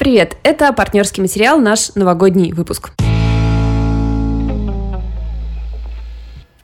[0.00, 2.92] Привет, это партнерский материал, наш новогодний выпуск.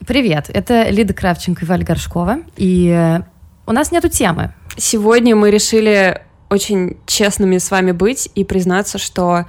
[0.07, 3.21] Привет, это Лида Кравченко и Валя Горшкова, и э,
[3.67, 4.55] у нас нету темы.
[4.75, 6.19] Сегодня мы решили
[6.49, 9.45] очень честными с вами быть и признаться, что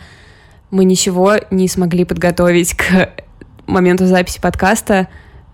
[0.70, 3.08] мы ничего не смогли подготовить к
[3.66, 5.08] моменту записи подкаста,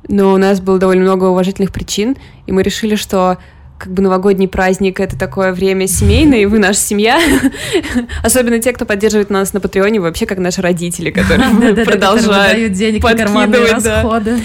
[0.09, 2.17] но у нас было довольно много уважительных причин,
[2.49, 3.39] и мы решили, что
[3.79, 7.21] как бы новогодний праздник— это такое время семейное, и вы наша семья.
[8.23, 13.85] Особенно те, кто поддерживает нас на Патреоне, вообще как наши родители, которые продолжают денег подкидывать
[13.85, 14.39] расходы.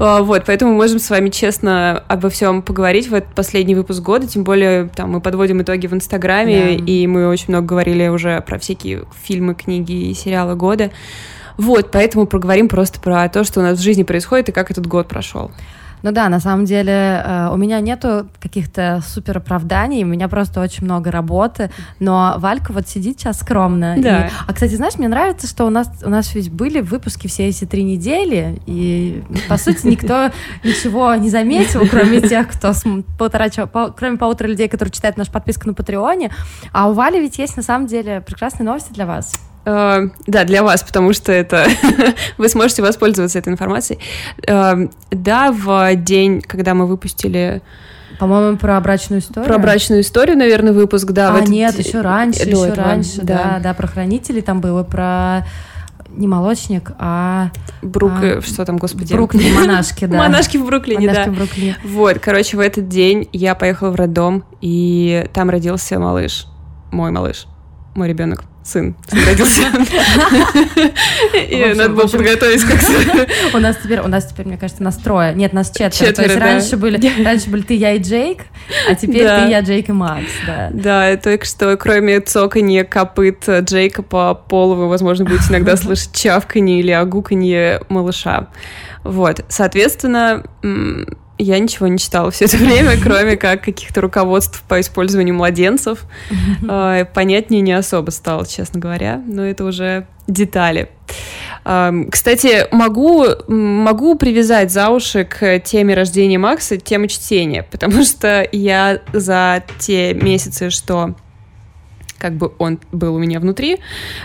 [0.00, 4.02] А, вот, поэтому мы можем с вами честно обо всем поговорить в этот последний выпуск
[4.02, 8.40] года, тем более там мы подводим итоги в Инстаграме, и мы очень много говорили уже
[8.40, 10.90] про всякие фильмы, книги и сериалы года.
[11.56, 14.86] Вот, поэтому проговорим просто про то, что у нас в жизни происходит и как этот
[14.86, 15.50] год прошел.
[16.02, 20.60] Ну да, на самом деле э, у меня нету каких-то супер оправданий, у меня просто
[20.60, 21.70] очень много работы,
[22.00, 23.94] но Валька вот сидит сейчас скромно.
[23.98, 24.26] Да.
[24.26, 27.48] И, а, кстати, знаешь, мне нравится, что у нас, у нас ведь были выпуски все
[27.48, 30.30] эти три недели, и, по сути, никто
[30.64, 32.84] ничего не заметил, кроме тех, кто с
[33.18, 33.48] полтора
[33.96, 36.30] кроме полутора людей, которые читают нашу подписку на Патреоне.
[36.72, 39.34] А у Вали ведь есть, на самом деле, прекрасные новости для вас.
[39.64, 41.66] Uh, да, для вас, потому что это
[42.38, 44.00] вы сможете воспользоваться этой информацией.
[44.44, 47.62] Uh, да, в день, когда мы выпустили
[48.18, 49.48] по-моему, про брачную историю.
[49.48, 51.34] Про брачную историю, наверное, выпуск, да.
[51.34, 51.48] А, этот...
[51.48, 53.36] нет, еще раньше, До еще раньше, да.
[53.36, 55.46] да, да, про хранителей там было, про
[56.08, 57.50] не молочник, а...
[57.80, 58.40] Брук, а...
[58.42, 59.12] что там, господи?
[59.14, 60.18] Бруклин, монашки, да.
[60.18, 61.32] Монашки в Бруклине, монашки да.
[61.32, 61.76] в Бруклине.
[61.84, 66.46] Вот, короче, в этот день я поехала в роддом, и там родился малыш,
[66.90, 67.46] мой малыш,
[67.94, 69.62] мой ребенок сын родился.
[71.48, 73.26] И надо было подготовить как-то.
[73.56, 75.32] У нас теперь, у нас теперь, мне кажется, настроя.
[75.32, 76.12] Нет, нас четверо.
[76.12, 78.42] То есть раньше были, раньше были ты, я и Джейк,
[78.88, 80.70] а теперь ты, я, Джейк и Макс, да.
[80.72, 86.80] Да, только что кроме цоканья копыт Джейка по полу вы, возможно, будете иногда слышать чавканье
[86.80, 88.48] или огуканье малыша.
[89.04, 90.44] Вот, соответственно,
[91.42, 96.04] я ничего не читала все это время, кроме как каких-то руководств по использованию младенцев.
[96.68, 100.88] А, понятнее не особо стало, честно говоря, но это уже детали.
[102.10, 109.00] Кстати, могу, могу привязать за уши к теме рождения Макса тему чтения, потому что я
[109.12, 111.14] за те месяцы, что
[112.18, 113.78] как бы он был у меня внутри,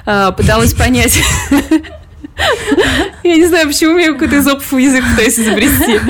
[0.05, 1.19] а, пыталась понять,
[3.23, 5.99] я не знаю, почему я какой-то изоповый язык пытаюсь изобрести.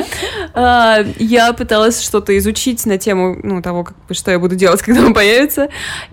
[0.60, 5.06] А, я пыталась что-то изучить на тему ну, того, как, что я буду делать, когда
[5.06, 5.70] он появится.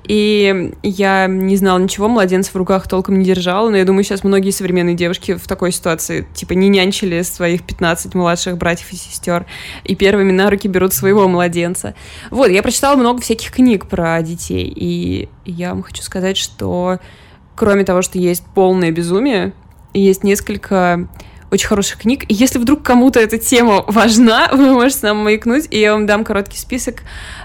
[0.07, 3.71] И я не знала ничего, младенцев в руках толком не держала.
[3.71, 8.15] Но я думаю, сейчас многие современные девушки в такой ситуации, типа, не нянчили своих 15
[8.15, 9.47] младших братьев и сестер.
[9.85, 11.95] И первыми на руки берут своего младенца.
[12.31, 14.71] Вот, я прочитала много всяких книг про детей.
[14.77, 16.99] И я вам хочу сказать, что
[17.55, 19.55] кроме того, что есть полное безумие,
[20.01, 21.09] есть несколько
[21.55, 22.25] очень хороших книг.
[22.29, 26.25] И если вдруг кому-то эта тема важна, вы можете нам маякнуть, и я вам дам
[26.25, 27.03] короткий список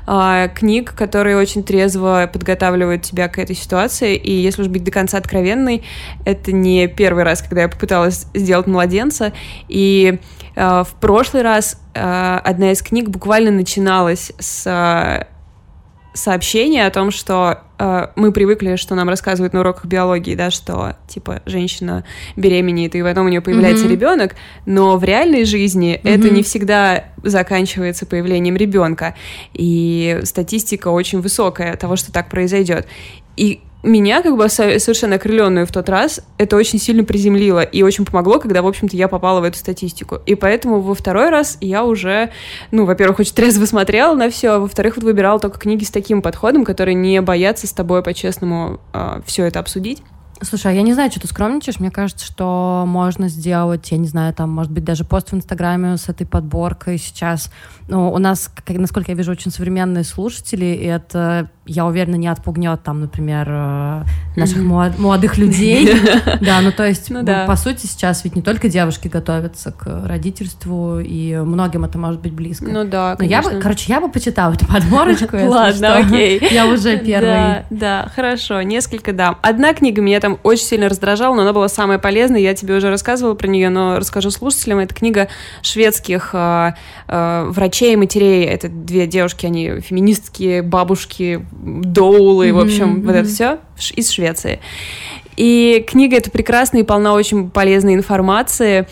[0.08, 4.16] э, книг, которые очень трезво подготавливают тебя к этой ситуации.
[4.16, 5.84] И если уж быть до конца откровенной,
[6.26, 9.32] это не первый раз, когда я попыталась сделать младенца.
[9.68, 10.20] И
[10.56, 15.28] э, в прошлый раз э, одна из книг буквально начиналась с
[16.20, 20.96] сообщение о том, что э, мы привыкли, что нам рассказывают на уроках биологии, да, что
[21.08, 22.04] типа женщина
[22.36, 23.92] беременеет и потом у нее появляется mm-hmm.
[23.92, 24.36] ребенок,
[24.66, 26.16] но в реальной жизни mm-hmm.
[26.16, 29.16] это не всегда заканчивается появлением ребенка,
[29.54, 32.88] и статистика очень высокая того, что так произойдет.
[33.36, 38.06] И меня, как бы совершенно окрыленную в тот раз, это очень сильно приземлило и очень
[38.06, 40.20] помогло, когда, в общем-то, я попала в эту статистику.
[40.26, 42.32] И поэтому во второй раз я уже,
[42.72, 46.22] ну, во-первых, очень трезво смотрела на все, а во-вторых, вот выбирала только книги с таким
[46.22, 50.04] подходом, которые не боятся с тобой по-честному э, а, все это обсудить.
[50.42, 51.80] Слушай, а я не знаю, что ты скромничаешь.
[51.80, 55.98] Мне кажется, что можно сделать, я не знаю, там, может быть, даже пост в Инстаграме
[55.98, 57.52] с этой подборкой сейчас.
[57.88, 62.28] Ну, у нас, как, насколько я вижу, очень современные слушатели, и это я уверена, не
[62.28, 64.04] отпугнет там, например, э,
[64.36, 65.00] наших mm-hmm.
[65.00, 65.90] молодых людей.
[66.42, 67.46] Да, ну то есть, ну, да.
[67.46, 72.34] по сути, сейчас ведь не только девушки готовятся к родительству, и многим это может быть
[72.34, 72.66] близко.
[72.66, 76.40] Ну да, Но я бы, короче, я бы почитала эту подборочку, Ладно, окей.
[76.52, 77.30] Я уже первый.
[77.30, 79.38] Да, да, хорошо, несколько дам.
[79.42, 82.90] Одна книга меня там очень сильно раздражала, но она была самая полезная, я тебе уже
[82.90, 84.80] рассказывала про нее, но расскажу слушателям.
[84.80, 85.30] Это книга
[85.62, 86.74] шведских э,
[87.08, 88.46] э, врачей и матерей.
[88.46, 93.06] Это две девушки, они феминистские бабушки, доулы, mm-hmm, в общем, mm-hmm.
[93.06, 93.60] вот это все
[93.96, 94.60] из Швеции.
[95.38, 98.88] И книга эта прекрасная и полна очень полезной информации,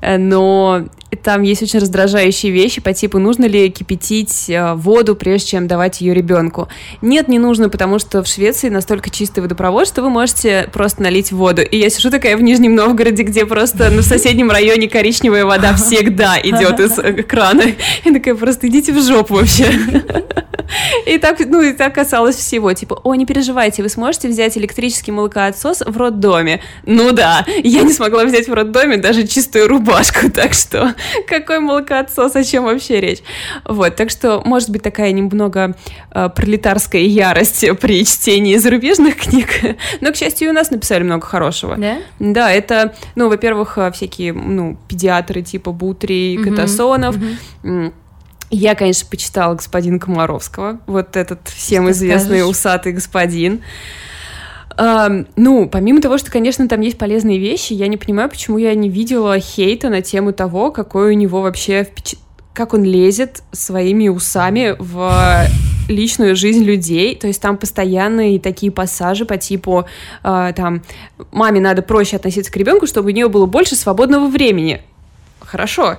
[0.00, 0.86] э, но
[1.16, 6.00] там есть очень раздражающие вещи по типу, нужно ли кипятить э, воду, прежде чем давать
[6.00, 6.68] ее ребенку.
[7.00, 11.32] Нет, не нужно, потому что в Швеции настолько чистый водопровод, что вы можете просто налить
[11.32, 11.62] воду.
[11.62, 16.38] И я сижу такая в Нижнем Новгороде, где просто на соседнем районе коричневая вода всегда
[16.40, 17.64] идет из э, крана.
[18.04, 19.66] И такая, просто идите в жопу вообще.
[21.06, 22.72] И так, ну, и так касалось всего.
[22.72, 26.60] Типа, о, не переживайте, вы сможете взять электрический молокоотсос в роддоме.
[26.84, 30.94] Ну да, я не смогла взять в роддоме даже чистую рубашку, так что
[31.26, 33.18] какой молокоотсос, о чем вообще речь?
[33.64, 35.74] Вот, так что, может быть, такая немного
[36.10, 39.48] э, пролетарская ярость при чтении зарубежных книг,
[40.00, 41.76] но, к счастью, и у нас написали много хорошего.
[41.76, 41.98] Да?
[42.18, 46.50] Да, это, ну, во-первых, э, всякие, ну, педиатры типа Бутри, mm-hmm.
[46.50, 47.92] Катасонов, mm-hmm.
[48.50, 52.46] Я, конечно, почитала господина Комаровского, вот этот всем что известный скажешь?
[52.46, 53.62] усатый господин.
[54.78, 58.88] Ну, помимо того, что, конечно, там есть полезные вещи, я не понимаю, почему я не
[58.88, 62.14] видела хейта на тему того, какой у него вообще впеч...
[62.54, 65.48] как он лезет своими усами в
[65.88, 67.16] личную жизнь людей.
[67.16, 69.86] То есть там постоянные такие пассажи по типу
[70.22, 70.82] uh, там
[71.32, 74.82] маме надо проще относиться к ребенку, чтобы у нее было больше свободного времени.
[75.40, 75.98] Хорошо.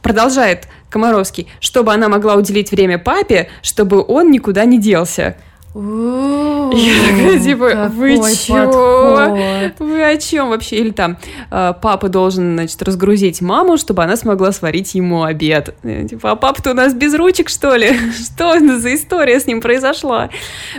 [0.00, 5.36] Продолжает Комаровский, чтобы она могла уделить время папе, чтобы он никуда не делся.
[5.76, 9.74] Я такая, типа, вы чё?
[9.78, 10.76] Вы о чем вообще?
[10.76, 11.18] Или там,
[11.50, 15.74] э, папа должен, значит, разгрузить маму, чтобы она смогла сварить ему обед.
[15.82, 17.92] Типа, а папа-то у нас без ручек, что ли?
[18.16, 20.30] Что за история с ним произошла?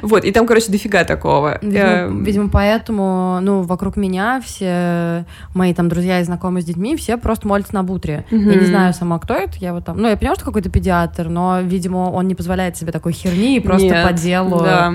[0.02, 1.60] Вот, и там, короче, дофига такого.
[1.62, 7.18] Видимо, видимо, поэтому, ну, вокруг меня все мои там друзья и знакомые с детьми, все
[7.18, 8.26] просто молятся на бутре.
[8.32, 11.30] Я не знаю сама, кто это, я вот там, ну, я поняла, что какой-то педиатр,
[11.30, 14.60] но, видимо, он не позволяет себе такой херни и просто по делу.
[14.60, 14.87] Да,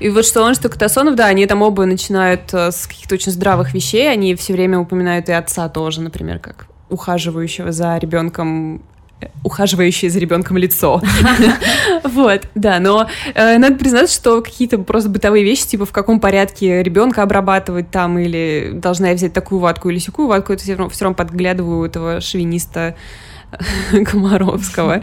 [0.00, 3.32] и вот что он, что Катасонов, да, они там оба начинают э, с каких-то очень
[3.32, 8.82] здравых вещей, они все время упоминают и отца тоже, например, как ухаживающего за ребенком
[9.20, 11.02] э, ухаживающее за ребенком лицо.
[12.04, 16.82] Вот, да, но э, надо признать, что какие-то просто бытовые вещи, типа в каком порядке
[16.82, 20.88] ребенка обрабатывать там, или должна я взять такую ватку или сякую ватку, это все равно,
[20.88, 22.96] все равно подглядываю этого шовиниста
[24.06, 25.00] Комаровского.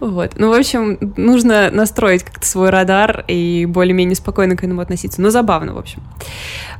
[0.00, 0.32] Вот.
[0.36, 5.20] Ну, в общем, нужно настроить как-то свой радар и более-менее спокойно к этому относиться.
[5.20, 6.02] Но забавно, в общем.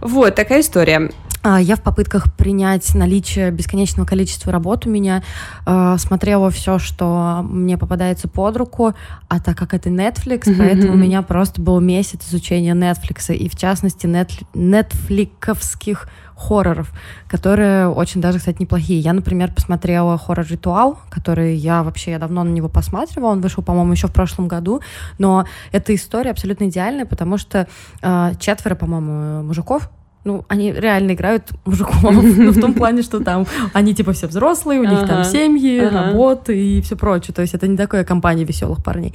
[0.01, 1.11] Вот, такая история.
[1.43, 5.23] А, я в попытках принять наличие бесконечного количества работ у меня
[5.67, 8.95] э, смотрела все, что мне попадается под руку,
[9.29, 10.57] а так как это Netflix, mm-hmm.
[10.59, 16.09] поэтому у меня просто был месяц изучения Netflix, и в частности нет, нетфликовских
[16.39, 16.93] хорроров,
[17.27, 19.01] которые очень даже, кстати, неплохие.
[19.01, 23.33] Я, например, посмотрела хоррор «Ритуал», который я вообще я давно на него посматривала.
[23.33, 24.81] Он вышел, по-моему, еще в прошлом году.
[25.19, 27.67] Но эта история абсолютно идеальная, потому что
[28.03, 29.91] э, четверо, по-моему, мужиков
[30.25, 34.81] ну, они реально играют мужиков, ну, в том плане, что там они типа все взрослые,
[34.81, 37.35] у них там семьи, работы и все прочее.
[37.35, 39.15] То есть это не такая компания веселых парней.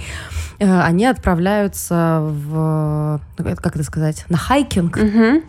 [0.59, 4.99] Э, они отправляются в, ну, как это сказать, на хайкинг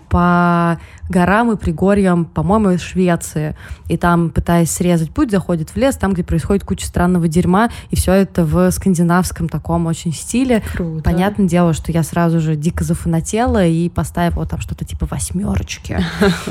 [0.09, 0.79] по
[1.09, 3.57] горам и пригорьям, по-моему, Швеции.
[3.89, 7.97] И там, пытаясь срезать путь, заходит в лес, там, где происходит куча странного дерьма, и
[7.97, 10.63] все это в скандинавском таком очень стиле.
[10.75, 11.03] Круто.
[11.03, 15.99] Понятное дело, что я сразу же дико зафанатела и поставила там что-то типа восьмерочки.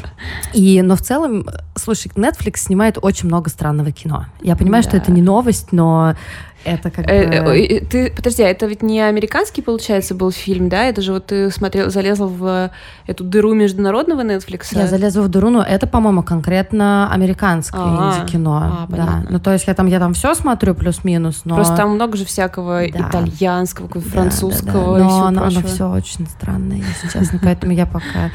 [0.53, 4.27] И, но в целом, слушай, Netflix снимает очень много странного кино.
[4.41, 6.15] Я понимаю, что это не новость, но
[6.63, 7.57] это как э, бы...
[7.57, 10.85] Э, ты, подожди, а это ведь не американский, получается, был фильм, да?
[10.85, 12.71] Это же вот ты смотрел, залезла в
[13.07, 14.67] эту дыру международного Netflix?
[14.71, 18.87] Я залезла в дыру, но это, по-моему, конкретно американское а, инди-кино.
[18.89, 19.25] А, да.
[19.29, 21.55] Ну, то есть я там, я там все смотрю плюс-минус, но...
[21.55, 23.09] Просто там много же всякого да.
[23.09, 25.09] итальянского, да, французского да, да.
[25.09, 27.39] Но оно, оно все очень странное, если честно.
[27.43, 28.31] Поэтому я пока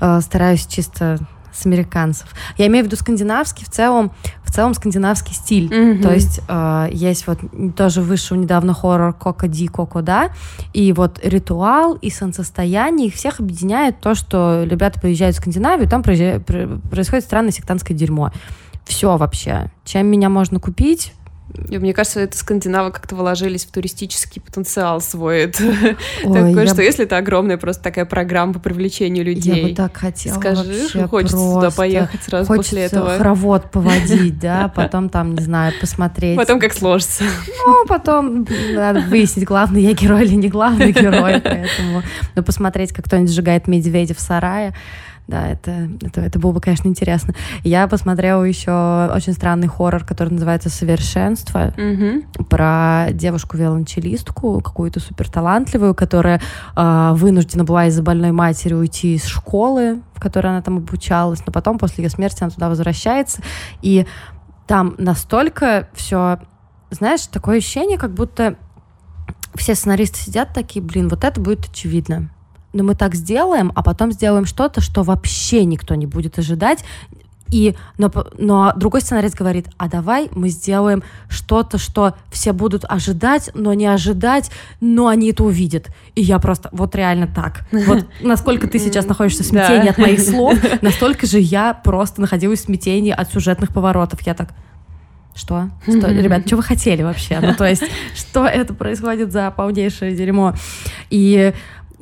[0.00, 1.18] э, стараюсь чисто
[1.52, 2.28] с американцев.
[2.58, 4.12] Я имею в виду скандинавский в целом,
[4.44, 5.72] в целом скандинавский стиль.
[5.72, 6.02] Mm-hmm.
[6.02, 7.38] То есть э, есть вот
[7.76, 10.30] тоже вышел недавно хоррор Кока Ди Коко Да,
[10.72, 16.02] и вот ритуал и солнцестояние их всех объединяет то, что ребята приезжают в Скандинавию, там
[16.02, 18.32] происходит странное сектантское дерьмо.
[18.84, 19.70] Все вообще.
[19.84, 21.12] Чем меня можно купить?
[21.68, 25.40] И мне кажется, это скандинавы как-то вложились в туристический потенциал свой.
[25.42, 25.64] Это
[26.24, 29.62] Ой, такое, что если это огромная просто такая программа по привлечению людей.
[29.62, 33.18] Я бы так хотела Скажи, что хочется туда поехать сразу хочется после этого.
[33.18, 36.36] хоровод поводить, да, потом там, не знаю, посмотреть.
[36.36, 37.24] Потом как сложится.
[37.66, 42.02] Ну, потом надо выяснить, главный я герой или не главный герой, поэтому
[42.34, 44.74] ну, посмотреть, как кто-нибудь сжигает медведя в сарае.
[45.28, 47.34] Да, это, это, это было бы, конечно, интересно.
[47.62, 52.44] Я посмотрела еще очень странный хоррор, который называется «Совершенство», mm-hmm.
[52.44, 56.40] про девушку-виолончелистку, какую-то суперталантливую, которая
[56.76, 61.52] э, вынуждена была из-за больной матери уйти из школы, в которой она там обучалась, но
[61.52, 63.42] потом, после ее смерти, она туда возвращается,
[63.80, 64.06] и
[64.66, 66.40] там настолько все,
[66.90, 68.56] знаешь, такое ощущение, как будто
[69.54, 72.30] все сценаристы сидят такие, блин, вот это будет очевидно.
[72.72, 76.84] Но мы так сделаем, а потом сделаем что-то, что вообще никто не будет ожидать.
[77.52, 83.50] И, но, но другой сценарист говорит, а давай мы сделаем что-то, что все будут ожидать,
[83.54, 84.50] но не ожидать,
[84.80, 85.88] но они это увидят.
[86.14, 87.66] И я просто, вот реально так.
[87.70, 92.60] Вот насколько ты сейчас находишься в смятении от моих слов, настолько же я просто находилась
[92.60, 94.22] в смятении от сюжетных поворотов.
[94.22, 94.54] Я так,
[95.34, 95.68] что?
[95.82, 96.08] что?
[96.10, 97.38] Ребят, что вы хотели вообще?
[97.40, 100.54] Ну, то есть, что это происходит за полнейшее дерьмо?
[101.10, 101.52] И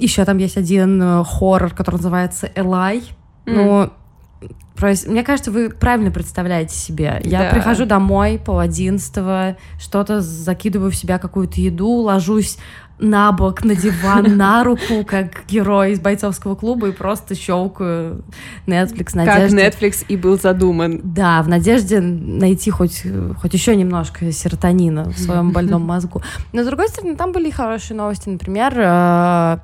[0.00, 3.02] еще там есть один э, хоррор, который называется Элай.
[3.46, 3.90] Ну,
[5.06, 7.20] мне кажется, вы правильно представляете себе.
[7.24, 7.50] Я да.
[7.50, 12.56] прихожу домой пол одиннадцатого, что-то закидываю в себя какую-то еду, ложусь
[13.00, 18.24] на бок, на диван, на руку, как герой из бойцовского клуба, и просто щелкаю
[18.66, 19.10] Netflix.
[19.14, 19.56] Надежде...
[19.56, 21.00] Как Netflix и был задуман.
[21.02, 23.02] Да, в надежде найти хоть,
[23.40, 26.22] хоть еще немножко серотонина в своем больном мозгу.
[26.52, 28.28] Но, с другой стороны, там были хорошие новости.
[28.28, 29.58] Например, э,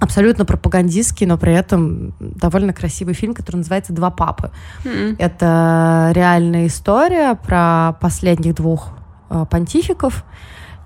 [0.00, 4.50] абсолютно пропагандистский, но при этом довольно красивый фильм, который называется «Два папы».
[4.84, 5.16] Mm-hmm.
[5.18, 8.88] Это реальная история про последних двух
[9.28, 10.24] э, понтификов.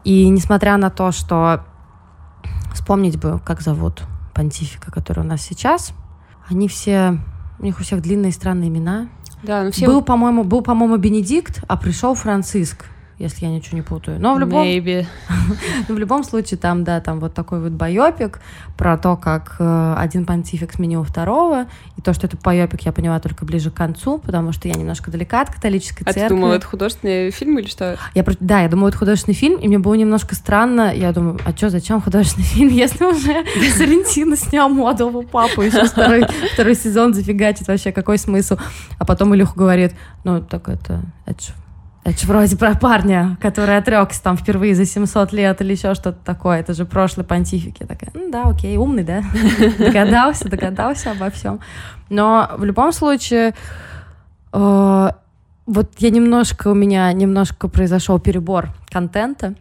[0.03, 1.65] И несмотря на то, что
[2.75, 4.03] вспомнить бы, как зовут
[4.35, 5.93] понтифика, который у нас сейчас,
[6.49, 7.19] они все,
[7.61, 9.07] у них у всех длинные странные имена.
[9.45, 9.87] Да, ну все...
[9.87, 12.87] Был, по-моему, был, по-моему, Бенедикт, а пришел Франциск
[13.19, 14.19] если я ничего не путаю.
[14.21, 14.67] Но в любом,
[15.89, 18.41] в любом случае там, да, там вот такой вот байопик
[18.77, 21.67] про то, как э, один понтифик сменил второго,
[21.97, 25.11] и то, что это байопик, я поняла только ближе к концу, потому что я немножко
[25.11, 26.23] далека от католической а церкви.
[26.23, 27.97] А ты думала, это художественный фильм или что?
[28.15, 31.57] Я, да, я думала, это художественный фильм, и мне было немножко странно, я думаю, а
[31.57, 33.45] что, зачем художественный фильм, если уже
[33.77, 38.57] Сарентино снял молодого папу, еще второй, второй сезон зафигачит вообще, какой смысл?
[38.99, 39.95] А потом Илюха говорит,
[40.25, 41.53] ну, так это, это же
[42.05, 46.19] это же вроде про парня, который отрекся там впервые за 700 лет или еще что-то
[46.23, 46.61] такое.
[46.61, 47.77] Это же прошлый понтифик.
[47.81, 49.23] Я такая, ну да, окей, умный, да?
[49.79, 51.61] Догадался, догадался обо всем.
[52.11, 53.55] Но в любом случае,
[54.53, 55.09] э,
[55.67, 59.55] вот я немножко, у меня немножко произошел перебор контента,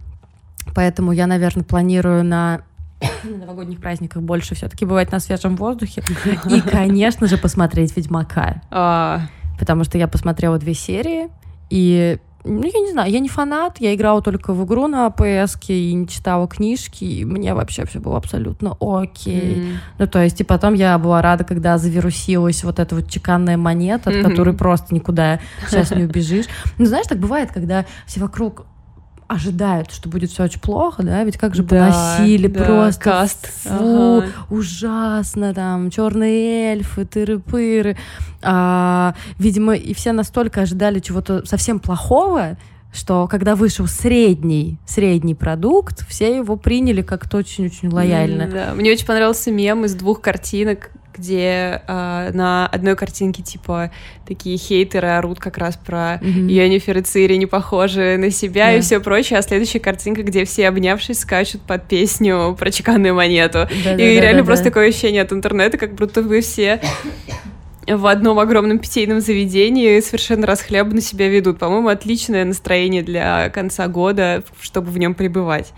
[0.75, 2.63] поэтому я, наверное, планирую на
[3.23, 6.03] новогодних праздниках больше все-таки бывать на свежем воздухе.
[6.50, 8.62] И, конечно же, посмотреть «Ведьмака».
[8.69, 9.21] А.
[9.57, 11.29] Потому что я посмотрела две серии,
[11.69, 15.57] и ну, я не знаю, я не фанат, я играла только в игру на ps
[15.67, 19.55] и не читала книжки, и мне вообще все было абсолютно окей.
[19.55, 19.75] Mm.
[20.00, 24.09] Ну, то есть, и потом я была рада, когда завирусилась вот эта вот чеканная монета,
[24.09, 26.45] от которой просто никуда сейчас не убежишь.
[26.77, 28.65] Ну, знаешь, так бывает, когда все вокруг
[29.34, 33.48] ожидают, что будет все очень плохо, да, ведь как же да, поносили да, просто, каст.
[33.63, 34.28] фу, ага.
[34.50, 37.98] ужасно, там, черные эльфы, тыры-пыры,
[38.42, 42.58] а, видимо, и все настолько ожидали чего-то совсем плохого,
[42.94, 48.48] что когда вышел средний, средний продукт, все его приняли как-то очень-очень лояльно.
[48.48, 48.74] Да.
[48.75, 53.91] Мне очень понравился мем из двух картинок, где э, на одной картинке типа
[54.27, 56.50] такие хейтеры орут как раз про mm-hmm.
[56.50, 58.77] Йеннифер и Цири не похожи на себя yeah.
[58.77, 63.67] и все прочее, а следующая картинка, где все обнявшись скачут под песню про чеканную монету.
[63.84, 64.70] Да, и да, реально да, просто да.
[64.72, 66.82] такое ощущение от интернета, как будто вы все
[67.88, 71.60] в одном огромном питейном заведении совершенно расхлябанно себя ведут.
[71.60, 75.74] По-моему, отличное настроение для конца года, чтобы в нем пребывать.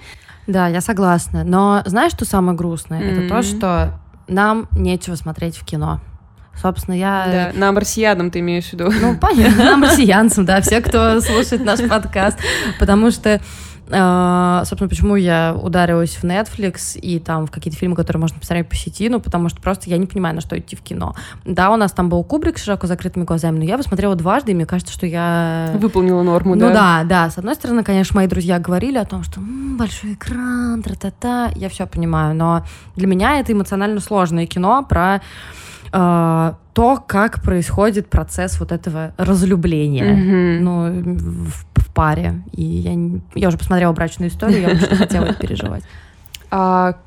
[0.48, 1.44] Да, я согласна.
[1.44, 3.01] Но знаешь, что самое грустное?
[3.01, 3.25] Mm-hmm.
[3.25, 6.01] Это то, что нам нечего смотреть в кино.
[6.62, 7.51] Собственно, я...
[7.53, 8.89] Да, нам, россиянам ты имеешь в виду.
[8.89, 12.39] Ну, понятно, нам, россиянцам, да, все, кто слушает наш подкаст.
[12.79, 13.41] Потому что
[13.88, 18.75] собственно, почему я ударилась в Netflix и там в какие-то фильмы, которые можно посмотреть по
[18.75, 21.15] сети, ну, потому что просто я не понимаю, на что идти в кино.
[21.46, 24.56] Да, у нас там был Кубрик с широко закрытыми глазами, но я посмотрела дважды, и
[24.56, 25.72] мне кажется, что я...
[25.75, 26.68] Выполнила норму, ну, да?
[26.68, 27.30] Ну да, да.
[27.30, 31.70] С одной стороны, конечно, мои друзья говорили о том, что м-м, большой экран, тра-та-та, я
[31.70, 32.65] все понимаю, но
[32.96, 35.22] для меня это эмоционально сложное кино про
[35.96, 40.60] то, как происходит процесс вот этого разлюбления mm-hmm.
[40.60, 42.44] ну, в, в паре.
[42.52, 42.92] И я,
[43.34, 45.84] я уже посмотрела брачную историю, я очень хотела это переживать.
[46.52, 46.98] А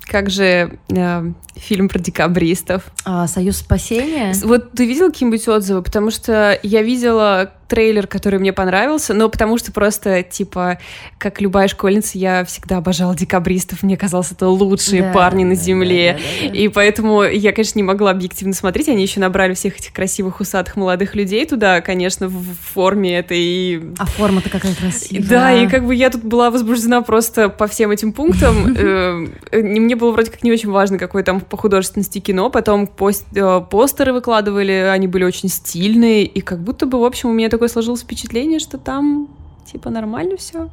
[0.00, 2.90] как же э, фильм про декабристов?
[3.04, 4.32] А, Союз спасения.
[4.42, 5.82] Вот ты видел какие-нибудь отзывы?
[5.82, 10.78] Потому что я видела трейлер, который мне понравился, но потому что просто, типа,
[11.18, 13.84] как любая школьница, я всегда обожала декабристов.
[13.84, 16.14] Мне казалось, это лучшие да, парни на земле.
[16.14, 16.58] Да, да, да, да.
[16.58, 18.88] И поэтому я, конечно, не могла объективно смотреть.
[18.88, 23.80] Они еще набрали всех этих красивых усатых молодых людей туда, конечно, в форме этой.
[23.98, 25.28] А форма-то какая красивая.
[25.28, 28.76] Да, и как бы я тут была возбуждена просто по всем этим пунктам.
[28.80, 32.50] Э, мне было вроде как не очень важно, какой там по художественности кино.
[32.50, 32.88] Потом
[33.34, 37.48] э, постеры выкладывали, они были очень стильные, и как будто бы, в общем, у меня
[37.48, 39.28] такое такое сложилось впечатление, что там
[39.70, 40.70] типа нормально все.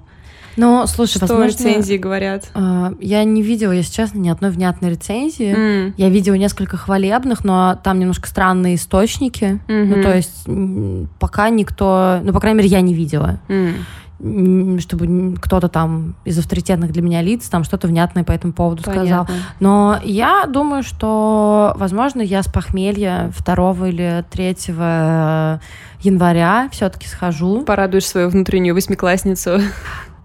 [0.55, 2.49] Ну, слушай, что возможно, рецензии говорят.
[2.55, 5.53] э, я не видела, если честно, ни одной внятной рецензии.
[5.53, 5.93] М.
[5.97, 9.59] Я видела несколько хвалебных, но там немножко странные источники.
[9.67, 9.89] Мгм.
[9.89, 10.47] Ну, то есть
[11.19, 13.85] пока никто, ну, по крайней мере, я не видела, М.
[14.19, 19.25] чтобы кто-то там из авторитетных для меня лиц там что-то внятное по этому поводу сказал.
[19.25, 19.35] Понятно.
[19.59, 24.47] Но я думаю, что, возможно, я с похмелья 2 или 3
[26.01, 27.61] января все-таки схожу.
[27.61, 29.59] Порадуешь свою внутреннюю восьмиклассницу.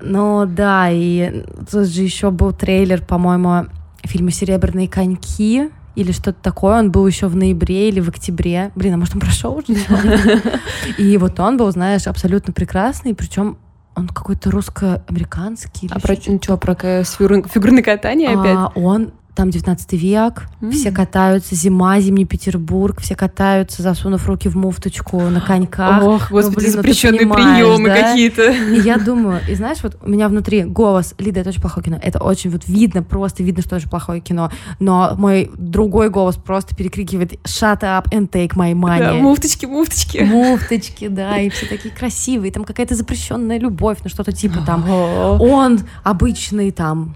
[0.01, 3.67] Ну да, и тут же еще был трейлер, по-моему,
[4.05, 6.79] фильма «Серебряные коньки» или что-то такое.
[6.79, 8.73] Он был еще в ноябре или в октябре.
[8.75, 9.79] Блин, а может он прошел уже?
[10.99, 13.59] И вот он был, знаешь, абсолютно прекрасный, причем
[13.95, 15.89] он какой-то русско-американский.
[15.91, 18.57] А про что, про фигурное катание опять?
[18.57, 20.71] а, он там 19 век, М.
[20.73, 26.03] все катаются, зима, зимний Петербург, все катаются, засунув руки в муфточку на коньках.
[26.03, 27.95] Ох, господи, блин, ну ты запрещенные понимаешь, приемы да?
[28.11, 28.51] какие-то.
[28.51, 31.99] И я думаю, и знаешь, вот у меня внутри голос, Лида, это очень плохое кино,
[32.03, 36.77] это очень вот видно, просто видно, что это плохое кино, но мой другой голос просто
[36.77, 38.99] перекрикивает «Shut up and take my money».
[38.99, 40.19] Да, муфточки, муфточки.
[40.19, 44.85] Муфточки, да, и все такие красивые, там какая-то запрещенная любовь, ну что-то типа там
[45.41, 47.15] он обычный там,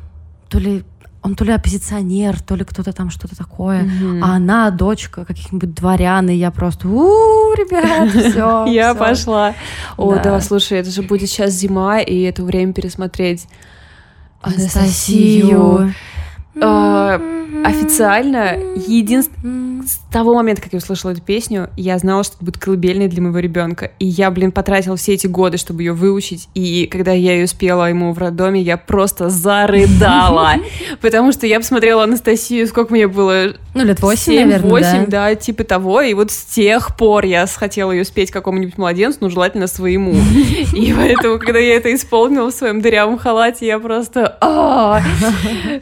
[0.48, 0.82] то ли
[1.26, 4.22] он то ли оппозиционер, то ли кто-то там что-то такое, Мгм.
[4.22, 8.64] а она дочка каких-нибудь дворян, и я просто, у ребят, все.
[8.72, 9.54] Я пошла.
[9.96, 13.46] О, да, слушай, это же будет сейчас зима, и это время пересмотреть
[14.40, 15.92] Анастасию.
[16.60, 17.20] А,
[17.64, 19.66] Официально, единственное...
[19.86, 23.22] С того момента, как я услышала эту песню, я знала, что это будет колыбельной для
[23.22, 23.92] моего ребенка.
[24.00, 26.48] И я, блин, потратила все эти годы, чтобы ее выучить.
[26.54, 30.54] И когда я ее спела ему в роддоме, я просто зарыдала.
[31.00, 35.28] Потому что я посмотрела Анастасию, сколько мне было Ну, лет восемь, Семь, наверное, восемь, да.
[35.28, 35.34] да?
[35.36, 36.00] типа того.
[36.00, 40.14] И вот с тех пор я хотела ее спеть какому-нибудь младенцу, ну, желательно своему.
[40.74, 44.36] И поэтому, когда я это исполнила в своем дырявом халате, я просто...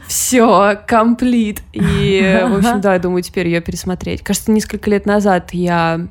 [0.09, 1.63] Все, комплит.
[1.73, 4.23] И, в общем, да, я думаю, теперь ее пересмотреть.
[4.23, 6.07] Кажется, несколько лет назад я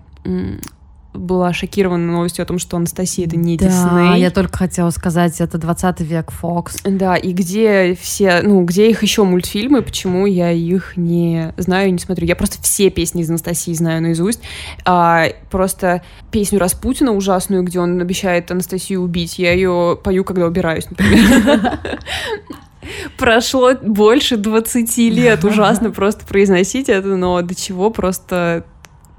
[1.13, 4.21] была шокирована новостью о том, что Анастасия это не Да, Дисней.
[4.21, 6.81] я только хотела сказать, это 20 век Fox.
[6.83, 11.91] Да, и где все, ну, где их еще мультфильмы, почему я их не знаю и
[11.91, 12.25] не смотрю.
[12.25, 14.41] Я просто все песни из Анастасии знаю наизусть.
[14.85, 20.89] А, просто песню Распутина ужасную, где он обещает Анастасию убить, я ее пою, когда убираюсь,
[20.89, 21.79] например.
[23.17, 28.65] Прошло больше 20 лет, ужасно просто произносить это, но до чего просто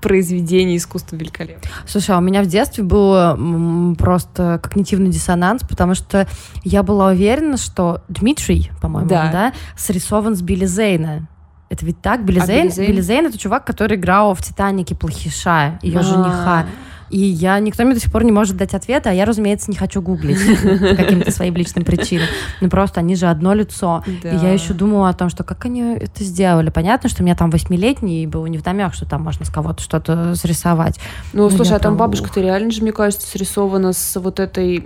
[0.00, 1.70] произведение искусства великолепно.
[1.86, 6.28] Слушай, а у меня в детстве был просто когнитивный диссонанс, потому что
[6.62, 9.30] я была уверена, что Дмитрий, по-моему, Да.
[9.32, 11.26] да, срисован с Билли Зейна.
[11.70, 12.22] Это ведь так?
[12.24, 12.64] Билли А Зейн?
[12.64, 12.90] Билли Зейн?
[12.90, 16.02] Билли Зейн— это чувак, который играл в «Титанике» плохиша, ее А.
[16.02, 16.66] жениха.
[17.14, 19.76] И я, никто мне до сих пор не может дать ответа, а я, разумеется, не
[19.76, 22.26] хочу гуглить по каким-то своим личным причинам.
[22.60, 24.02] Ну просто они же одно лицо.
[24.20, 24.30] Да.
[24.30, 26.70] И я еще думала о том, что как они это сделали.
[26.70, 29.80] Понятно, что у меня там восьмилетний, и было не вдомек, что там можно с кого-то
[29.80, 30.98] что-то срисовать.
[31.32, 34.84] Ну, Ну, слушай, а там прям, бабушка-то реально же, мне кажется, срисована с вот этой...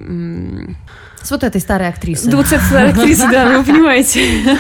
[1.23, 2.31] С вот этой старой актрисой.
[2.31, 4.59] Да вот эта старая актриса, да, вы понимаете.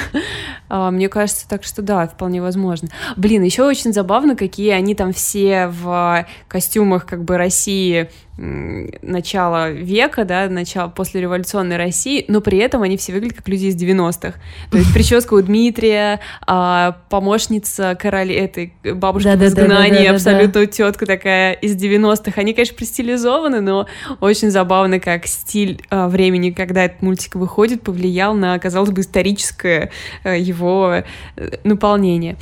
[0.68, 2.88] А, Мне кажется, так что да, вполне возможно.
[3.16, 10.24] Блин, еще очень забавно, какие они там все в костюмах как бы России начала века,
[10.24, 14.34] да, начала после революционной России, но при этом они все выглядят как люди из 90-х.
[14.70, 19.86] То есть прическа у Дмитрия, а, помощница короли этой бабушки в Да-да-да-да-да-да-да.
[19.86, 22.40] изгнании, абсолютно тетка такая из 90-х.
[22.40, 23.86] Они, конечно, пристилизованы, но
[24.20, 29.90] очень забавно, как стиль а, времени, когда этот мультик выходит, повлиял на, казалось бы, историческое
[30.22, 31.02] э, его
[31.36, 32.36] э, наполнение.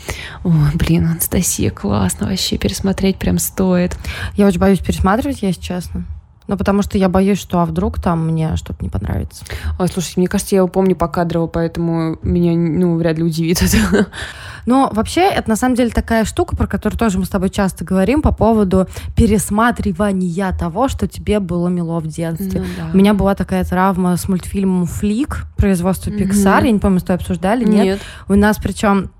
[0.44, 3.96] Ой, блин, Анастасия, классно вообще, пересмотреть прям стоит.
[4.34, 6.04] Я очень боюсь пересматривать, если честно.
[6.48, 9.44] Ну, потому что я боюсь, что а вдруг там мне что-то не понравится.
[9.80, 14.06] Ой, слушай, мне кажется, я его помню покадрово, поэтому меня, ну, вряд ли удивит это.
[14.66, 17.84] Но вообще, это на самом деле такая штука, про которую тоже мы с тобой часто
[17.84, 22.62] говорим по поводу пересматривания того, что тебе было мило в детстве.
[22.92, 26.10] У меня была такая травма с мультфильмом «Флик» производства.
[26.10, 26.64] Pixar.
[26.64, 27.84] Я не помню, тобой обсуждали, нет?
[27.84, 28.00] Нет.
[28.28, 29.10] У нас причем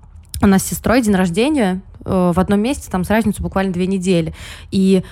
[0.41, 3.87] у нас с сестрой день рождения э, в одном месте, там с разницей буквально две
[3.87, 4.33] недели.
[4.71, 5.03] И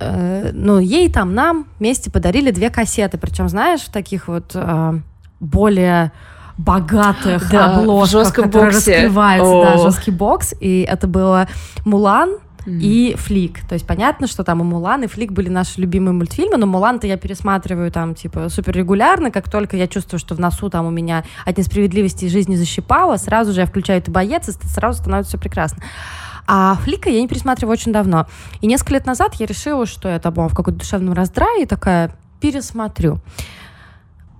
[0.00, 3.18] э, ну, ей там, нам вместе подарили две кассеты.
[3.18, 4.98] Причем, знаешь, в таких вот э,
[5.40, 6.12] более
[6.58, 8.94] богатых Да, обложках, которые боксе.
[8.94, 9.78] раскрываются, да, О.
[9.78, 10.54] жесткий бокс.
[10.60, 11.48] И это было
[11.84, 13.60] «Мулан», и Флик.
[13.68, 17.06] То есть понятно, что там и Мулан, и Флик были наши любимые мультфильмы, но Мулан-то
[17.06, 20.90] я пересматриваю там, типа, супер регулярно, как только я чувствую, что в носу там у
[20.90, 25.38] меня от несправедливости жизни защипало, сразу же я включаю это боец, и сразу становится все
[25.38, 25.82] прекрасно.
[26.46, 28.26] А Флика я не пересматриваю очень давно.
[28.60, 32.12] И несколько лет назад я решила, что я там в какой-то душевном раздрае и такая
[32.40, 33.20] пересмотрю.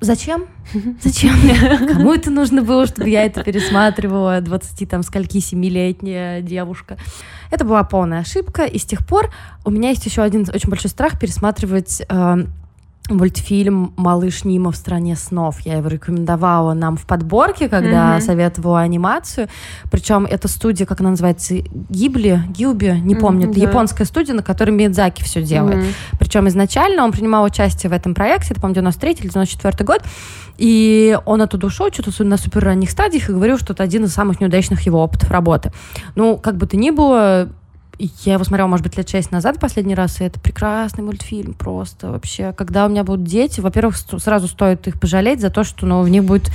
[0.00, 0.46] Зачем?
[1.02, 1.34] Зачем?
[1.88, 6.98] Кому это нужно было, чтобы я это пересматривала, 20 там скольки 7-летняя девушка?
[7.50, 9.32] Это была полная ошибка, и с тех пор
[9.64, 12.36] у меня есть еще один очень большой страх пересматривать э,
[13.10, 15.60] мультфильм «Малыш Нима в стране снов».
[15.60, 18.20] Я его рекомендовала нам в подборке, когда mm-hmm.
[18.20, 19.48] советовала анимацию.
[19.90, 21.54] Причем эта студия, как она называется,
[21.88, 23.46] Гибли, Гилби, не помню.
[23.46, 25.84] Mm-hmm, это японская студия, на которой Миядзаки все делает.
[25.84, 26.16] Mm-hmm.
[26.18, 30.02] Причем изначально он принимал участие в этом проекте, это, по-моему, 93 или 94 год.
[30.58, 34.12] И он оттуда ушел что-то на супер ранних стадиях и говорил, что это один из
[34.12, 35.72] самых неудачных его опытов работы.
[36.14, 37.48] Ну, как бы то ни было,
[37.98, 42.10] я его смотрела, может быть, лет шесть назад последний раз, и это прекрасный мультфильм просто
[42.10, 42.52] вообще.
[42.52, 46.08] Когда у меня будут дети, во-первых, сразу стоит их пожалеть за то, что ну, в
[46.08, 46.50] них будет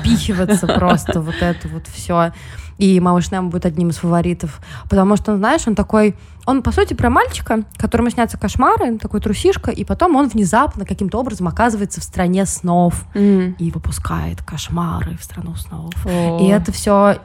[0.00, 2.32] впихиваться просто вот это вот все.
[2.78, 4.60] И «Малыш Немо» будет одним из фаворитов.
[4.90, 6.14] Потому что, знаешь, он такой...
[6.44, 11.18] Он, по сути, про мальчика, которому снятся кошмары, такой трусишка, и потом он внезапно каким-то
[11.18, 13.56] образом оказывается в стране снов mm.
[13.58, 15.94] и выпускает кошмары в страну снов.
[16.04, 16.44] Oh.
[16.44, 17.18] И это все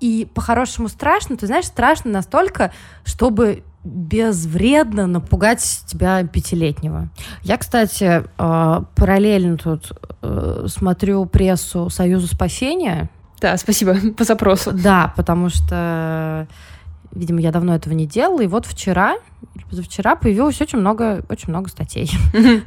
[0.00, 2.72] и по-хорошему страшно, ты знаешь, страшно настолько,
[3.04, 7.08] чтобы безвредно напугать тебя пятилетнего.
[7.42, 13.08] Я, кстати, э, параллельно тут э, смотрю прессу Союза спасения.
[13.40, 14.72] Да, спасибо по запросу.
[14.72, 16.46] Да, потому что
[17.12, 18.40] Видимо, я давно этого не делала.
[18.40, 19.16] И вот вчера,
[19.68, 22.10] позавчера появилось очень много, очень много статей.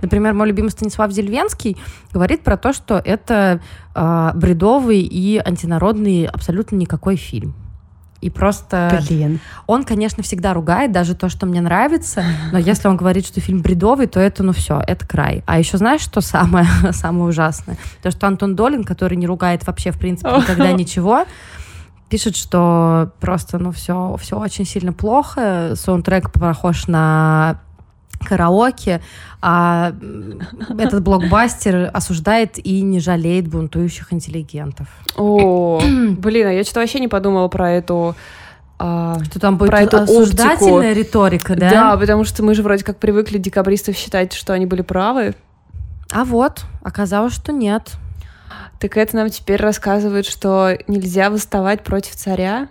[0.01, 1.77] Например, мой любимый Станислав Зельвенский
[2.11, 3.61] говорит про то, что это
[3.95, 7.55] э, бредовый и антинародный абсолютно никакой фильм.
[8.23, 9.01] И просто...
[9.09, 9.41] Блин.
[9.67, 13.61] Он, конечно, всегда ругает даже то, что мне нравится, но если он говорит, что фильм
[13.61, 15.43] бредовый, то это, ну все, это край.
[15.45, 17.77] А еще знаешь, что самое, самое ужасное?
[18.01, 21.25] То, что Антон Долин, который не ругает вообще, в принципе, никогда ничего,
[22.13, 25.71] пишет, что просто, ну, все, все очень сильно плохо.
[25.73, 27.59] Саундтрек похож на
[28.23, 29.01] караоке,
[29.41, 29.93] а
[30.77, 34.85] этот блокбастер осуждает и не жалеет бунтующих интеллигентов.
[35.17, 35.81] О,
[36.19, 38.15] блин, а я что-то вообще не подумала про эту
[38.77, 40.99] а, что там будет про эту осуждательная оптику.
[40.99, 41.69] риторика, да?
[41.71, 45.33] Да, потому что мы же вроде как привыкли декабристов считать, что они были правы.
[46.11, 47.93] А вот, оказалось, что нет.
[48.79, 52.67] Так это нам теперь рассказывает, что нельзя восставать против царя?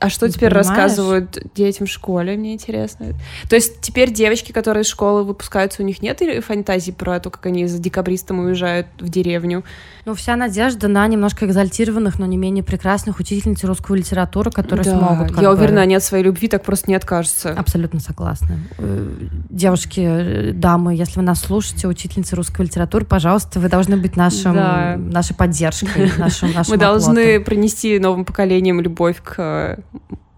[0.00, 0.68] А что теперь понимаешь?
[0.68, 3.14] рассказывают детям в школе, мне интересно.
[3.48, 7.46] То есть теперь девочки, которые из школы выпускаются, у них нет фантазии про то, как
[7.46, 9.64] они за декабристом уезжают в деревню?
[10.04, 14.98] Ну, вся надежда на немножко экзальтированных, но не менее прекрасных учительниц русской литературы, которые да,
[14.98, 15.40] смогут...
[15.40, 15.56] Я бы...
[15.56, 17.50] уверена, они от своей любви так просто не откажутся.
[17.50, 18.58] Абсолютно согласна.
[18.78, 19.08] Э,
[19.48, 24.54] девушки, э, дамы, если вы нас слушаете, учительницы русской литературы, пожалуйста, вы должны быть нашим,
[24.54, 24.96] да.
[24.96, 29.78] нашей поддержкой, нашим, нашим Мы должны принести новым поколениям любовь к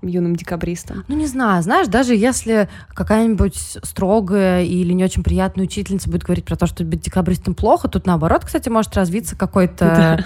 [0.03, 1.05] юным декабристам?
[1.09, 1.63] Ну, не знаю.
[1.63, 6.85] Знаешь, даже если какая-нибудь строгая или не очень приятная учительница будет говорить про то, что
[6.85, 10.25] быть декабристом плохо, тут наоборот, кстати, может развиться какой-то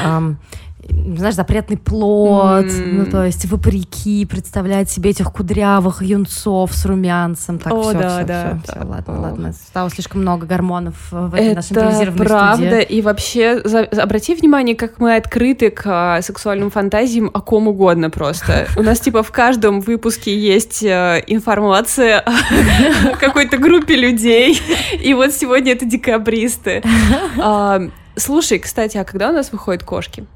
[0.88, 2.92] знаешь, запретный плод, mm.
[2.92, 7.58] ну, то есть вопреки представлять себе этих кудрявых юнцов с румянцем.
[7.58, 8.80] Так, О, все, да, все, да, все, да.
[8.80, 9.20] все, ладно, О.
[9.20, 9.52] ладно.
[9.52, 12.82] Стало слишком много гормонов в этой Это нашей импровизированной правда, студии.
[12.82, 18.10] и вообще, за, обрати внимание, как мы открыты к а, сексуальным фантазиям о ком угодно
[18.10, 18.68] просто.
[18.76, 24.60] У нас, типа, в каждом выпуске есть а, информация о какой-то группе людей,
[25.02, 26.82] и вот сегодня это декабристы.
[27.38, 27.80] А,
[28.16, 30.26] слушай, кстати, а когда у нас выходят кошки?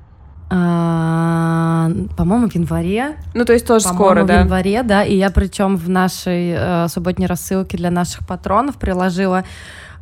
[0.53, 3.17] А, по-моему, в январе.
[3.35, 4.39] Ну, то есть тоже скоро, да?
[4.39, 5.05] в январе, да.
[5.05, 9.45] И я причем в нашей э, субботней рассылке для наших патронов приложила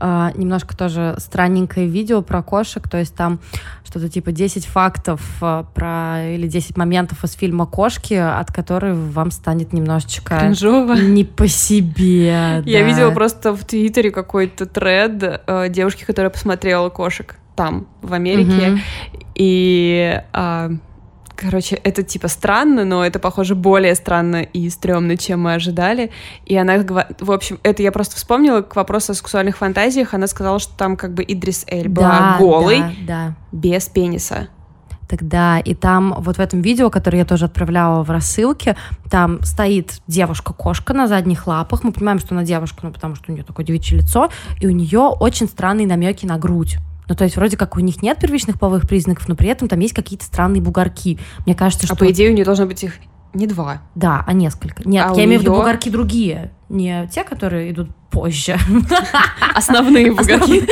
[0.01, 3.41] Uh, немножко тоже странненькое видео про кошек, то есть там
[3.85, 9.33] что-то типа 10 фактов uh, про или 10 моментов из фильма «Кошки», от которых вам
[9.33, 10.95] станет немножечко Кринжово.
[10.95, 12.27] не по себе.
[12.29, 12.83] Я да.
[12.83, 18.79] видела просто в Твиттере какой-то тред uh, девушки, которая посмотрела «Кошек» там, в Америке, угу.
[19.35, 20.71] И, а,
[21.37, 26.11] короче, это типа странно, но это, похоже, более странно и стрёмно, чем мы ожидали.
[26.47, 26.85] И она,
[27.21, 30.15] в общем, это я просто вспомнила к вопросу о сексуальных фантазиях.
[30.15, 33.35] Она сказала, что там как бы Идрис Эль была да, голый, да, да.
[33.53, 34.49] без пениса.
[35.09, 38.77] Тогда и там вот в этом видео, которое я тоже отправляла в рассылке,
[39.11, 41.83] там стоит девушка-кошка на задних лапах.
[41.83, 44.29] Мы понимаем, что она девушка, ну потому что у нее такое девичье лицо,
[44.61, 46.79] и у нее очень странные намеки на грудь.
[47.09, 49.81] Ну, то есть вроде как у них нет первичных половых признаков, но при этом там
[49.81, 51.19] есть какие-то странные бугорки.
[51.47, 51.95] Мне кажется, а что...
[51.95, 52.95] А по идее у нее должно быть их
[53.35, 53.83] Не два.
[53.95, 54.89] Да, а несколько.
[54.89, 56.53] Нет, А я имею в виду бугорки другие.
[56.69, 58.57] Не те, которые идут позже.
[59.55, 60.65] Основные бугорки.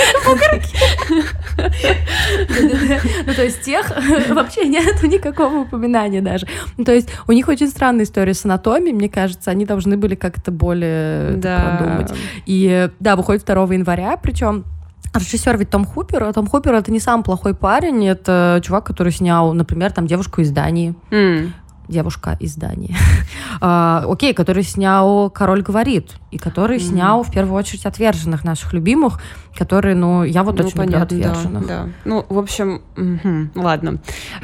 [3.27, 3.89] Ну, то есть тех
[4.29, 6.47] вообще нет никакого упоминания даже.
[6.77, 10.15] Ну, то есть у них очень странная история с анатомией, мне кажется, они должны были
[10.15, 12.13] как-то более продумать.
[12.45, 14.65] И да, выходит 2 января, причем
[15.15, 19.13] Режиссер ведь Том Хупер, а Том Хупер это не самый плохой парень, это чувак, который
[19.13, 21.55] снял, например, там девушку из Дании, М.
[21.89, 22.95] девушка из Дании,
[23.61, 29.21] А, окей, который снял «Король говорит», и который снял в первую очередь «Отверженных» наших любимых,
[29.57, 31.67] которые, ну, я вот Ну, очень люблю понятно, да, «Отверженных».
[31.67, 31.89] да.
[32.05, 33.99] Ну, в общем, мгм, ладно.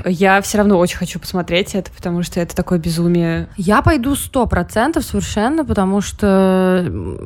[0.04, 3.48] Я все равно очень хочу посмотреть это, потому что это такое безумие.
[3.56, 6.84] Я пойду сто процентов совершенно, потому что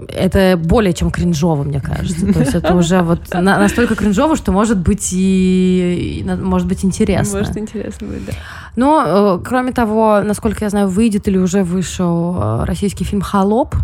[0.09, 2.33] это более чем кринжово, мне кажется.
[2.33, 7.38] То есть это уже вот на- настолько кринжово, что может быть и, может быть интересно.
[7.38, 8.33] Может, интересно будет, да.
[8.77, 13.75] Но, э, кроме того, насколько я знаю, выйдет или уже вышел э, российский фильм «Холоп».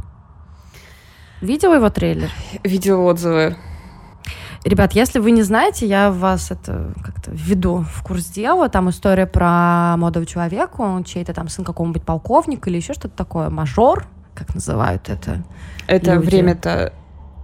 [1.40, 2.30] Видела его трейлер?
[2.62, 3.56] Видела отзывы.
[4.64, 8.68] Ребят, если вы не знаете, я вас это как-то введу в курс дела.
[8.68, 13.50] Там история про молодого человека, он чей-то там сын какого-нибудь полковника или еще что-то такое,
[13.50, 15.42] мажор, как называют это.
[15.88, 16.92] Это время-то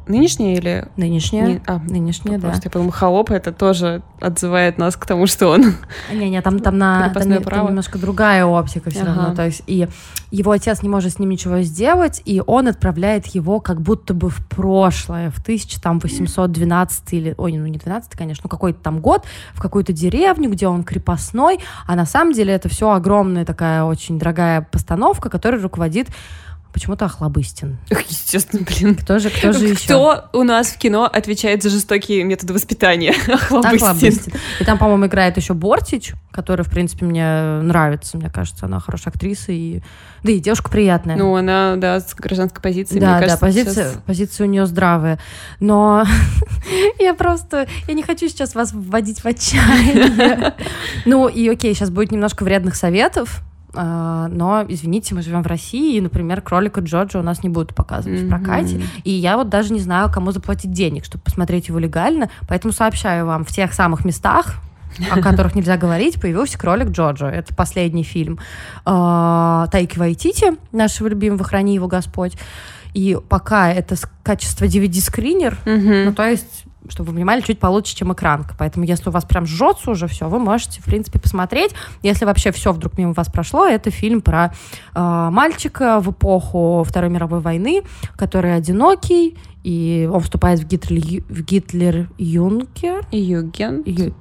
[0.08, 0.88] нынешнее или...
[0.96, 1.42] Нынешнее.
[1.46, 2.48] Не- а, Нынешнее, да.
[2.48, 5.74] Просто я подумала, холоп это тоже отзывает нас к тому, что он...
[6.12, 9.14] Не-не, там, там, на, там, там немножко другая оптика все Ага.
[9.14, 9.34] равно.
[9.34, 9.86] То есть и
[10.30, 14.28] его отец не может с ним ничего сделать, и он отправляет его как будто бы
[14.28, 17.34] в прошлое, в 1812 или...
[17.38, 21.60] Ой, ну не 12, конечно, ну какой-то там год, в какую-то деревню, где он крепостной,
[21.86, 26.08] а на самом деле это все огромная такая очень дорогая постановка, которой руководит
[26.78, 27.76] почему-то Охлобыстин.
[28.08, 28.94] Естественно, блин.
[28.94, 29.84] Кто же, кто же еще?
[29.84, 33.10] Кто у нас в кино отвечает за жестокие методы воспитания?
[33.28, 33.88] Охлобыстин.
[33.88, 34.32] Охлобыстин.
[34.60, 38.16] И там, по-моему, играет еще Бортич, который, в принципе, мне нравится.
[38.16, 39.50] Мне кажется, она хорошая актриса.
[39.50, 39.80] И...
[40.22, 41.16] Да и девушка приятная.
[41.16, 44.66] Ну, она, да, с гражданской позицией, да, мне кажется, да, позиция, сейчас- позиция у нее
[44.66, 45.18] здравая.
[45.58, 46.04] Но
[47.00, 50.54] я просто, я не хочу сейчас вас вводить в отчаяние.
[51.04, 53.42] Ну и окей, сейчас будет немножко вредных советов.
[53.80, 57.74] А, Но, извините, мы живем в России, и, например, кролика Джорджа у нас не будут
[57.74, 58.82] показывать в прокате.
[59.04, 62.28] И я вот даже не знаю, кому заплатить денег, чтобы посмотреть его легально.
[62.48, 64.56] Поэтому сообщаю вам, в тех самых местах,
[65.12, 67.26] о которых нельзя говорить, появился кролик Джорджо.
[67.26, 68.40] Это последний фильм
[68.84, 72.36] э, Тайки Вайтити, нашего любимого «Храни его Господь».
[72.94, 76.04] И пока это качество DVD-скринер, Мгм.
[76.06, 78.54] ну, то есть, чтобы вы понимали, чуть получше, чем экранка.
[78.58, 81.72] Поэтому, если у вас прям жжется уже все, вы можете, в принципе, посмотреть.
[82.02, 84.52] Если вообще все вдруг мимо вас прошло, это фильм про
[84.94, 87.82] э, мальчика в эпоху Второй мировой войны,
[88.16, 93.04] который одинокий, и он вступает в Гитлер, в Гитлер-Юнкер.
[93.10, 93.82] Юген.
[93.84, 94.14] Ю-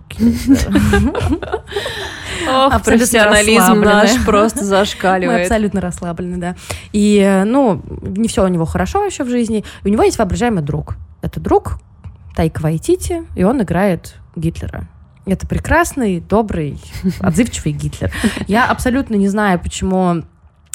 [2.50, 5.41] Ох, профессионализм наш просто Мы зашкаливает.
[5.43, 6.56] абсолютно расслаблены, да.
[6.91, 9.63] И, ну, не все у него хорошо еще в жизни.
[9.86, 10.96] У него есть воображаемый друг.
[11.22, 11.80] Это друг
[12.38, 14.88] Тайка Вайтити, и он играет Гитлера.
[15.26, 16.80] Это прекрасный, добрый,
[17.19, 18.13] отзывчивый Гитлер.
[18.45, 20.21] Я абсолютно не знаю, почему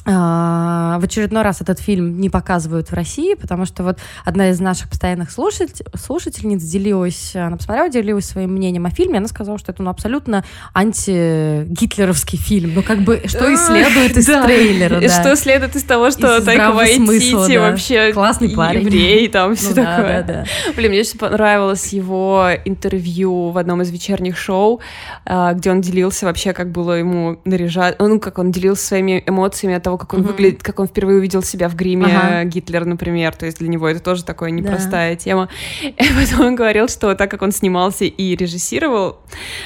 [0.04, 4.88] в очередной раз этот фильм не показывают в России, потому что вот одна из наших
[4.88, 9.82] постоянных слушатель, слушательниц делилась, она посмотрела, делилась своим мнением о фильме, она сказала, что это
[9.82, 12.72] ну, абсолютно антигитлеровский фильм.
[12.74, 15.08] Ну, как бы, что и следует из трейлера, да.
[15.08, 18.84] Что следует из того, что Тайка Вайтити вообще Классный парень.
[18.84, 20.46] еврей, там все Ну да, такое.
[20.76, 24.80] Блин, мне очень понравилось его интервью в одном из вечерних шоу,
[25.24, 29.76] а, где он делился вообще, как было ему наряжать, ну, как он делился своими эмоциями
[29.76, 30.28] от того, как он Мгм.
[30.28, 32.44] выглядит, как он впервые увидел себя в гриме Ага.
[32.44, 34.56] Гитлер, например, то есть для него это тоже такая Да.
[34.56, 35.48] непростая тема.
[35.82, 39.18] И потом он говорил, что так как он снимался и режиссировал,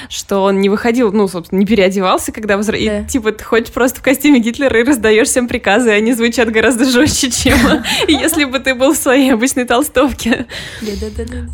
[0.09, 2.73] что он не выходил, ну, собственно, не переодевался, когда возра...
[2.77, 3.01] Да.
[3.01, 6.51] И, типа, ты ходишь просто в костюме Гитлера и раздаешь всем приказы, и они звучат
[6.51, 7.57] гораздо жестче, чем
[8.09, 10.47] если бы ты был в своей обычной толстовке.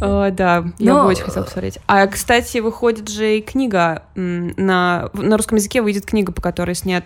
[0.00, 1.78] О, да, я бы очень хотела посмотреть.
[1.86, 7.04] А, кстати, выходит же и книга на русском языке выйдет книга, по которой снят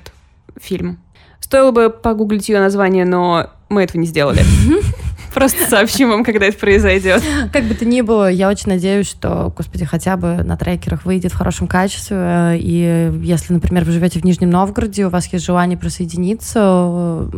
[0.61, 0.99] фильм.
[1.41, 4.43] Стоило бы погуглить ее название, но мы этого не сделали.
[5.35, 7.23] Просто сообщим вам, когда это произойдет.
[7.53, 11.31] Как бы то ни было, я очень надеюсь, что, господи, хотя бы на трекерах выйдет
[11.33, 12.59] в хорошем качестве.
[12.59, 17.29] И если, например, вы живете в Нижнем Новгороде, у вас есть желание присоединиться,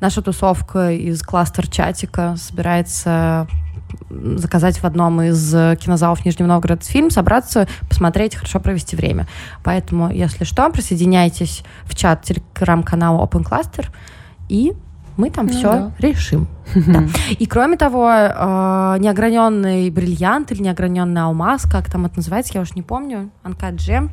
[0.00, 3.48] наша тусовка из кластер-чатика собирается
[4.10, 9.26] заказать в одном из э, кинозалов Нижнего Новгорода фильм, собраться, посмотреть, хорошо провести время.
[9.62, 13.86] Поэтому, если что, присоединяйтесь в чат телеграм-канала Open Cluster,
[14.48, 14.72] и
[15.16, 15.92] мы там Ну все да.
[15.98, 16.48] решим.
[16.74, 17.04] Да.
[17.30, 22.74] И кроме того, э, неограненный бриллиант или неограненный алмаз, как там это называется, я уж
[22.74, 24.10] не помню, Uncut Gem,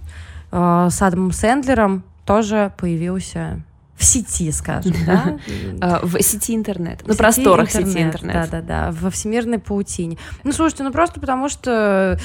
[0.51, 3.61] э, с Адамом Сэндлером тоже появился
[3.97, 5.39] в сети, скажем, да?
[5.81, 8.49] А, в сети интернет, на просторах сети интернет.
[8.49, 10.17] Да-да-да, во всемирной паутине.
[10.43, 12.19] Ну, слушайте, ну просто потому что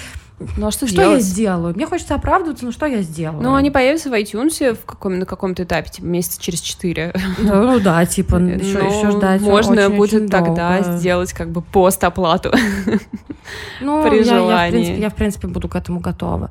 [0.57, 1.19] ну а что, что делать?
[1.19, 1.75] я сделаю?
[1.75, 3.43] Мне хочется оправдываться, но что я сделаю?
[3.43, 7.15] Ну, они появятся в iTunes в каком, на каком-то этапе, типа месяца через четыре.
[7.39, 10.99] Ну да, типа еще, ну, еще ждать Можно очень, будет очень тогда долго.
[10.99, 12.53] сделать как бы постоплату.
[13.81, 14.71] Ну, при я, я, в желании.
[14.71, 16.51] принципе, я, в принципе, буду к этому готова.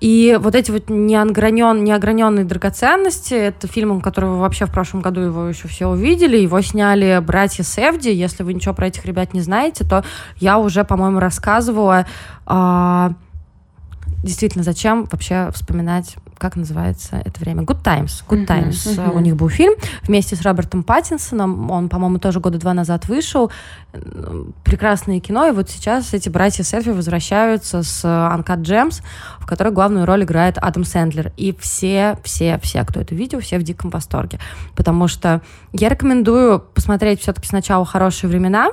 [0.00, 5.20] И вот эти вот неогранен, неограненные драгоценности, это фильм, который вы вообще в прошлом году
[5.20, 8.10] его еще все увидели, его сняли братья Севди.
[8.10, 10.04] Если вы ничего про этих ребят не знаете, то
[10.36, 12.06] я уже, по-моему, рассказывала.
[12.46, 13.12] а,
[14.22, 17.62] действительно, зачем вообще вспоминать, как называется это время?
[17.62, 18.24] Good Times.
[18.28, 18.86] Good Times.
[18.96, 19.16] мгм.
[19.16, 21.70] У них был фильм вместе с Робертом Паттинсоном.
[21.70, 23.50] Он, по-моему, тоже года два назад вышел.
[24.64, 25.46] Прекрасное кино.
[25.48, 29.02] И вот сейчас эти братья Селфи возвращаются с Uncut Gems,
[29.38, 31.32] в которой главную роль играет Адам Сэндлер.
[31.36, 34.38] И все, все, все, кто это видел, все в диком восторге.
[34.76, 38.70] Потому что я рекомендую посмотреть все-таки сначала «Хорошие времена»,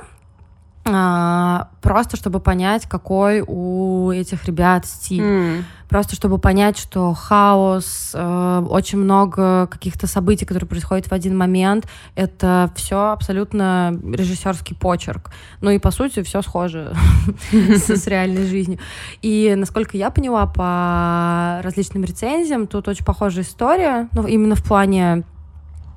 [1.80, 5.22] просто чтобы понять, какой у этих ребят стиль.
[5.22, 5.64] М.
[5.88, 11.88] Просто чтобы понять, что хаос, э, очень много каких-то событий, которые происходят в один момент,
[12.14, 15.30] это все абсолютно режиссерский почерк.
[15.62, 16.94] Ну и по сути все схоже
[17.52, 18.78] с реальной жизнью.
[19.22, 25.24] И насколько я поняла по различным рецензиям, тут очень похожая история, ну именно в плане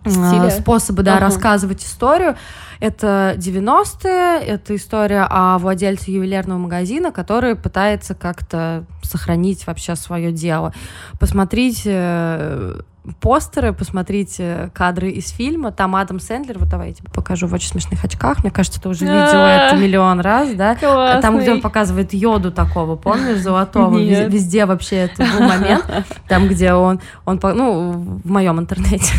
[0.06, 0.50] Стиля?
[0.50, 1.26] способа, да, Ага.
[1.26, 2.36] рассказывать историю.
[2.80, 10.74] Это 90-е, это история о владельце ювелирного магазина, который пытается как-то сохранить вообще свое дело.
[11.20, 12.80] Посмотрите э,
[13.20, 15.72] постеры, посмотрите кадры из фильма.
[15.72, 18.44] Там Адам Сэндлер, вот давай я тебе покажу в очень смешных очках.
[18.44, 20.78] Мне кажется, ты уже видела это миллион раз, да?
[20.82, 24.34] А Там, где он показывает йоду такого, помнишь, золотого, Вез- Нет.
[24.34, 25.86] везде вообще это был момент,
[26.28, 27.92] там, где он, он, ну,
[28.24, 29.14] в моем интернете,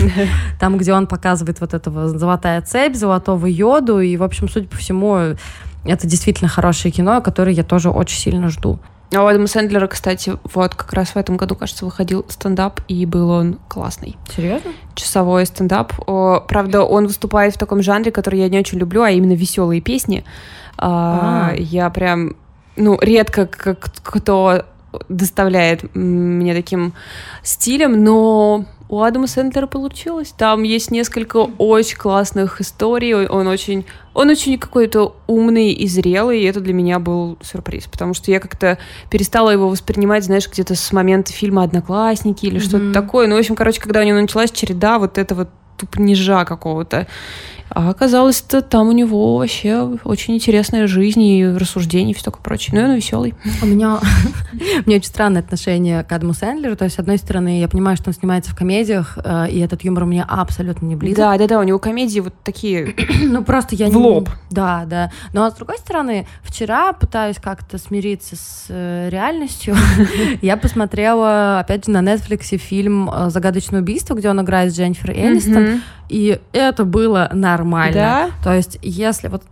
[0.61, 4.77] там, где он показывает вот этого золотая цепь, золотого йоду, и, в общем, судя по
[4.77, 5.35] всему,
[5.85, 8.79] это действительно хорошее кино, которое я тоже очень сильно жду.
[9.15, 13.05] А у Адама Сэндлера, кстати, вот как раз в этом году, кажется, выходил стендап, и
[13.05, 14.17] был он классный.
[14.35, 14.73] Серьезно?
[14.95, 15.93] Часовой стендап.
[16.07, 19.81] О, правда, он выступает в таком жанре, который я не очень люблю, а именно веселые
[19.81, 20.25] песни.
[20.79, 21.55] А, А.
[21.57, 22.37] Я прям,
[22.77, 24.65] ну, редко как кто
[25.09, 26.93] доставляет мне таким
[27.43, 30.35] стилем, но у Адама Сэндлера получилось.
[30.37, 33.15] Там есть несколько очень классных историй.
[33.27, 38.13] Он- очень, он очень какой-то умный и зрелый, и это для меня был сюрприз, потому
[38.13, 38.77] что я как-то
[39.09, 42.93] перестала его воспринимать, знаешь, где-то с момента фильма «Одноклассники» или что-то Мгм.
[42.93, 43.27] такое.
[43.29, 45.49] Ну, в общем, короче, когда у него началась череда вот этого
[45.83, 47.07] тупнижа какого-то.
[47.75, 52.73] А оказалось-то там у него вообще очень интересная жизнь и рассуждения и все такое прочее.
[52.75, 53.35] Ну, и он веселый.
[53.63, 53.99] У меня,
[54.53, 56.77] у меня очень странное отношение к Адаму Сэндлеру.
[56.77, 59.85] То есть, с одной стороны, я понимаю, что он снимается в комедиях, э, и этот
[59.85, 61.17] юмор мне абсолютно не близок.
[61.17, 62.95] Да, да, да, у него комедии вот такие.
[63.33, 63.97] Ну, просто я В не...
[63.97, 64.29] лоб.
[64.51, 65.11] Да, да.
[65.33, 69.75] Но, с другой стороны, вчера, пытаюсь как-то смириться с э, реальностью,
[70.43, 75.13] я посмотрела, опять же, на Netflix фильм э, «Загадочное убийство», где он играет с Дженнифер
[75.13, 75.72] Энистон.
[76.09, 77.95] И это было нормально.
[77.95, 78.31] Да?
[78.43, 79.43] То есть, если вот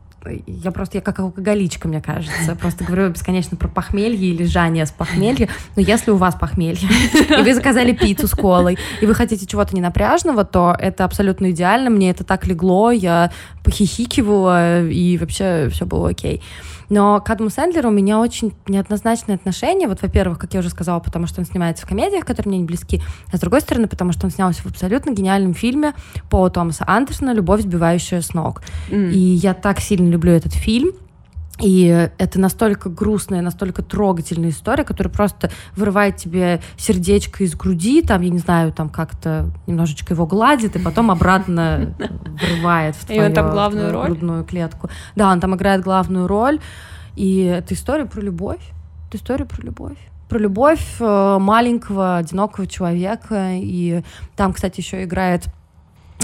[0.46, 2.54] я просто, я как алкоголичка, мне кажется.
[2.54, 5.48] Просто говорю бесконечно про похмелье и лежание с похмелья.
[5.76, 6.88] Но если у вас похмелье,
[7.38, 11.90] и вы заказали пиццу с колой, и вы хотите чего-то ненапряжного, то это абсолютно идеально.
[11.90, 13.32] Мне это так легло, я
[13.64, 16.42] похихикивала, и вообще все было окей.
[16.90, 19.88] Но к Адаму Сэндлеру у меня очень неоднозначное отношение.
[19.88, 22.64] Вот, во-первых, как я уже сказала, потому что он снимается в комедиях, которые мне не
[22.64, 23.00] близки.
[23.32, 25.94] А с другой стороны, потому что он снялся в абсолютно гениальном фильме
[26.28, 28.62] Пола Томаса Андерсона «Любовь, сбивающая с ног».
[28.90, 29.10] М.
[29.10, 30.92] И я так сильно люблю этот фильм.
[31.60, 38.22] И это настолько грустная, настолько трогательная история, которая просто вырывает тебе сердечко из груди, там,
[38.22, 41.94] я не знаю, там как-то немножечко его гладит, и потом обратно
[42.40, 44.10] врывает в И он твою, там главную твою роль?
[44.10, 44.88] грудную клетку.
[45.16, 46.60] Да, он там играет главную роль.
[47.14, 48.62] И это история про любовь.
[49.08, 49.98] Это история про любовь.
[50.30, 53.50] Про любовь э, маленького, одинокого человека.
[53.54, 54.02] И
[54.36, 55.44] там, кстати, еще играет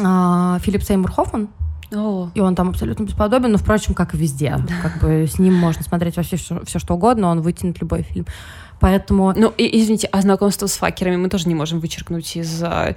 [0.03, 1.49] а, Филипп Сеймур Хоффман.
[1.93, 4.57] О, И он там абсолютно бесподобен, но, впрочем, как и везде.
[4.83, 8.27] Как бы с ним можно смотреть вообще все, что угодно, он вытянет любой фильм.
[8.81, 12.95] Поэтому, Ну, и, извините, а знакомство с факерами мы тоже не можем вычеркнуть из а,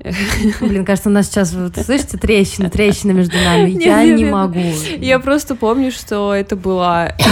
[0.60, 3.70] блин, кажется, у нас сейчас, вот, слышите, трещина, трещина между нами.
[3.72, 4.32] Нет, Я нет, не нет.
[4.32, 4.72] могу.
[4.98, 7.14] Я просто помню, что это было...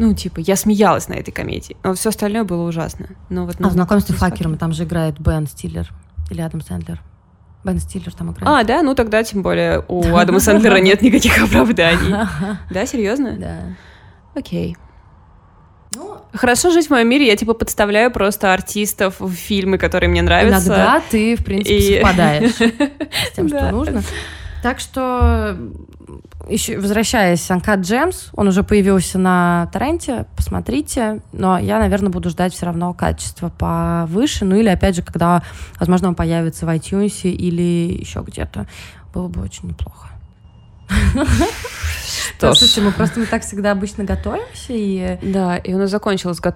[0.00, 3.08] Ну, типа, я смеялась на этой комедии, но все остальное было ужасно.
[3.30, 5.92] Но вот А знакомстве с факерами там же играет Бен Стиллер
[6.30, 7.02] или Адам Сэндлер.
[7.68, 8.48] Бен Стиллер там играет.
[8.48, 12.14] А, да, ну тогда тем более у Адама Сэндлера нет никаких оправданий.
[12.70, 13.36] Да, серьезно?
[13.38, 13.56] Да.
[14.34, 14.76] Окей.
[15.94, 20.22] Ну, Хорошо жить в моем мире, я типа подставляю просто артистов в фильмы, которые мне
[20.22, 20.68] нравятся.
[20.68, 22.00] Иногда ты, в принципе, и...
[22.00, 22.52] совпадаешь
[23.32, 24.02] с тем, что нужно.
[24.62, 25.56] Так что,
[26.48, 32.52] еще возвращаясь, Анкат Джемс, он уже появился на торренте, посмотрите, но я, наверное, буду ждать
[32.54, 35.42] все равно качества повыше, ну или, опять же, когда,
[35.78, 38.66] возможно, он появится в iTunes или еще где-то,
[39.14, 40.08] было бы очень неплохо.
[42.38, 45.18] Что Слушайте, мы просто мы так всегда обычно готовимся и...
[45.22, 46.54] Да, и у нас закончилась го...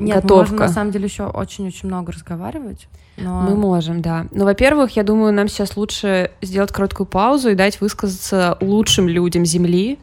[0.00, 0.34] Нет, готовка.
[0.34, 2.88] мы можем на самом деле еще очень-очень много разговаривать.
[3.16, 3.42] Но...
[3.42, 4.26] Мы можем, да.
[4.30, 9.44] Но, во-первых, я думаю, нам сейчас лучше сделать короткую паузу и дать высказаться лучшим людям
[9.44, 9.98] Земли,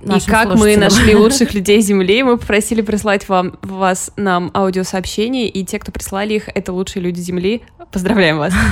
[0.00, 5.64] и как мы нашли лучших людей Земли, мы попросили прислать вам вас нам аудиосообщения, и
[5.64, 7.62] те, кто прислали их, это лучшие люди Земли.
[7.90, 8.52] Поздравляем вас.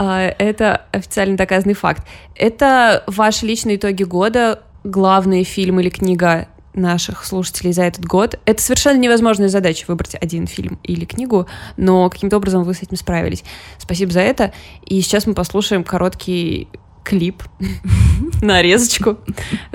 [0.00, 2.06] А, это официально доказанный факт.
[2.36, 6.46] Это ваши личные итоги года, главный фильм или книга
[6.78, 8.38] наших слушателей за этот год.
[8.44, 12.96] Это совершенно невозможная задача выбрать один фильм или книгу, но каким-то образом вы с этим
[12.96, 13.44] справились.
[13.78, 14.52] Спасибо за это.
[14.86, 16.68] И сейчас мы послушаем короткий
[17.04, 17.42] клип,
[18.42, 19.18] нарезочку,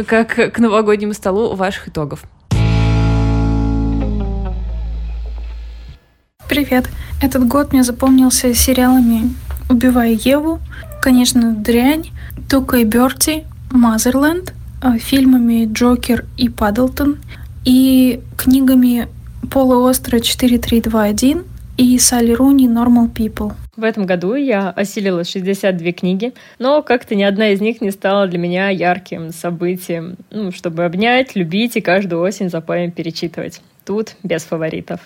[0.08, 2.24] как к новогоднему столу ваших итогов.
[6.48, 6.90] Привет.
[7.22, 9.34] Этот год мне запомнился сериалами
[9.70, 10.60] «Убивая Еву»,
[11.02, 12.12] конечно, «Дрянь»,
[12.50, 14.54] «Тука и Берти», «Мазерленд»,
[15.00, 17.18] фильмами «Джокер» и «Паддлтон»
[17.66, 19.08] и книгами
[19.52, 21.46] «Пола Остро 4321»
[21.78, 23.54] и «Салли Руни Normal People».
[23.76, 28.28] В этом году я осилила 62 книги, но как-то ни одна из них не стала
[28.28, 33.62] для меня ярким событием, ну, чтобы обнять, любить и каждую осень за поем перечитывать.
[33.86, 35.00] Тут без фаворитов.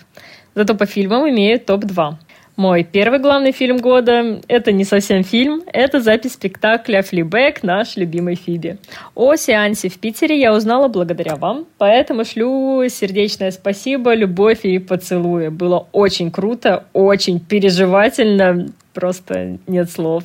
[0.54, 2.16] Зато по фильмам имею топ-2.
[2.58, 7.62] Мой первый главный фильм года— это не совсем фильм, это запись спектакля «Флибэк.
[7.62, 8.78] Наш любимый Фиби».
[9.14, 15.50] О сеансе в Питере я узнала благодаря вам, поэтому шлю сердечное спасибо, любовь и поцелуи.
[15.50, 20.24] Было очень круто, очень переживательно, просто нет слов.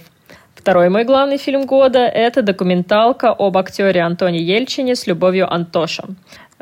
[0.55, 6.05] Второй мой главный фильм года— это документалка об актере Антоне Ельчине с любовью Антоша.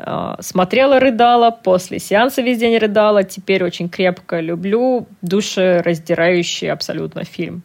[0.04, 7.62] А, смотрела, рыдала, после сеанса весь день рыдала, теперь очень крепко люблю, душераздирающий абсолютно фильм.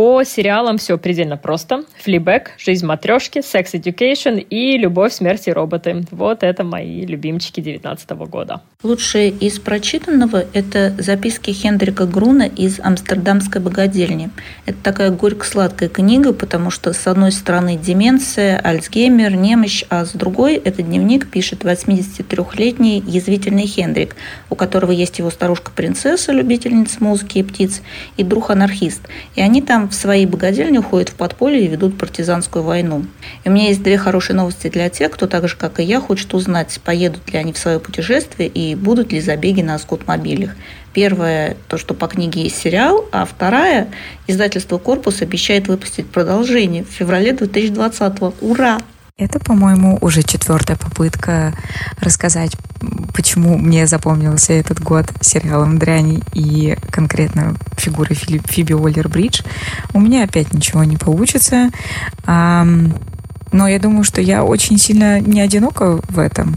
[0.00, 1.84] По сериалам все предельно просто.
[2.02, 6.06] Флибэк, Жизнь матрешки, Sex Education и Любовь, смерть и роботы.
[6.10, 8.62] Вот это мои любимчики 2019 года.
[8.82, 14.30] Лучшее из прочитанного– это записки Хендрика Груна из «Амстердамской богадельни».
[14.64, 20.54] Это такая горько-сладкая книга, потому что с одной стороны деменция, Альцгеймер, немощь, а с другой
[20.54, 24.16] этот дневник пишет 83-летний язвительный Хендрик,
[24.48, 27.82] у которого есть его старушка-принцесса, любительница музыки и птиц,
[28.16, 29.02] и друг-анархист.
[29.34, 33.04] И они там в своей богадельне уходят в подполье и ведут партизанскую войну.
[33.44, 36.00] И у меня есть две хорошие новости для тех, кто так же, как и я,
[36.00, 40.54] хочет узнать, поедут ли они в свое путешествие и будут ли забеги на скотмобилях.
[40.94, 43.88] Первое, то, что по книге есть сериал, а вторая,
[44.26, 48.34] издательство «Корпус» обещает выпустить продолжение в феврале 2020 -го.
[48.40, 48.78] Ура!
[49.20, 51.52] Это, по-моему, уже четвертая попытка
[52.00, 52.56] рассказать,
[53.12, 59.44] почему мне запомнился этот год сериалом «Дрянь» и конкретно фигурой Фиби Уоллер-Бридж.
[59.92, 61.70] У меня опять ничего не получится.
[63.52, 66.56] Но я думаю, что я очень сильно не одинока в этом.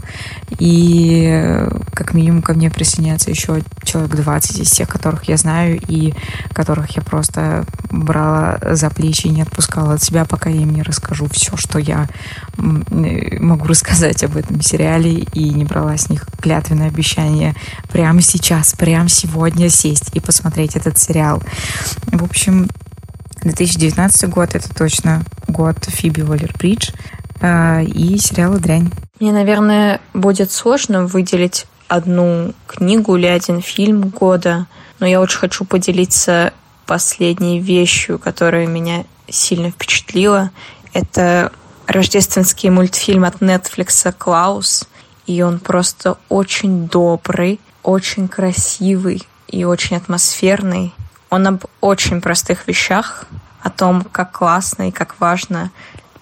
[0.58, 1.42] И
[1.92, 6.14] как минимум ко мне присоединяется еще человек 20 из тех, которых я знаю и
[6.52, 10.82] которых я просто брала за плечи и не отпускала от себя, пока я им не
[10.82, 12.08] расскажу все, что я
[12.56, 17.54] могу рассказать об этом сериале и не брала с них клятвенное обещание
[17.90, 21.42] прямо сейчас, прямо сегодня сесть и посмотреть этот сериал.
[22.06, 22.68] В общем,
[23.44, 26.92] 2019 год— это точно год Фиби Уоллер-Бридж
[27.40, 28.90] э, и сериала «Дрянь».
[29.20, 34.66] Мне, наверное, будет сложно выделить одну книгу или один фильм года,
[34.98, 36.52] но я очень хочу поделиться
[36.86, 40.50] последней вещью, которая меня сильно впечатлила.
[40.92, 41.52] Это
[41.86, 44.88] рождественский мультфильм от Netflix «Клаус»,
[45.26, 50.92] и он просто очень добрый, очень красивый и очень атмосферный.
[51.34, 53.24] Он об очень простых вещах,
[53.60, 55.72] о том, как классно и как важно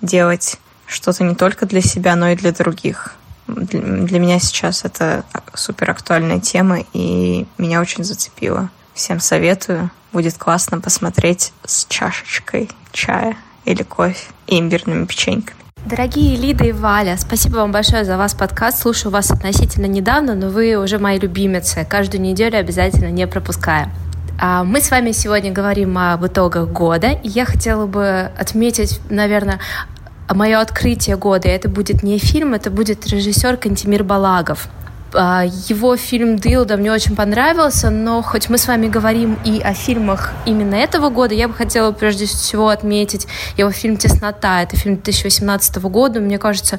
[0.01, 0.57] делать
[0.87, 3.15] что-то не только для себя, но и для других.
[3.47, 8.71] Для меня сейчас это супер актуальная тема, и меня очень зацепило.
[8.95, 9.91] Всем советую.
[10.15, 13.37] Будет классно посмотреть с чашечкой чая
[13.67, 15.61] или кофе и имбирными печеньками.
[15.85, 18.81] Дорогие Лида и Валя, спасибо вам большое за вас подкаст.
[18.81, 21.87] Слушаю вас относительно недавно, но вы уже мои любимицы.
[21.87, 23.91] Каждую неделю обязательно не пропускаю.
[24.45, 29.61] А, мы с вами сегодня говорим об итогах года, и я хотела бы отметить, наверное,
[30.29, 31.47] мое открытие года.
[31.47, 34.69] Это будет не фильм, это будет режиссер Кантимир Балагов.
[35.15, 39.75] А, его фильм «Дилда» мне очень понравился, но хоть мы с вами говорим и о
[39.75, 44.63] фильмах именно этого года, я бы хотела прежде всего отметить его фильм «Теснота».
[44.63, 46.21] Это фильм 2018 года.
[46.21, 46.79] Мне кажется,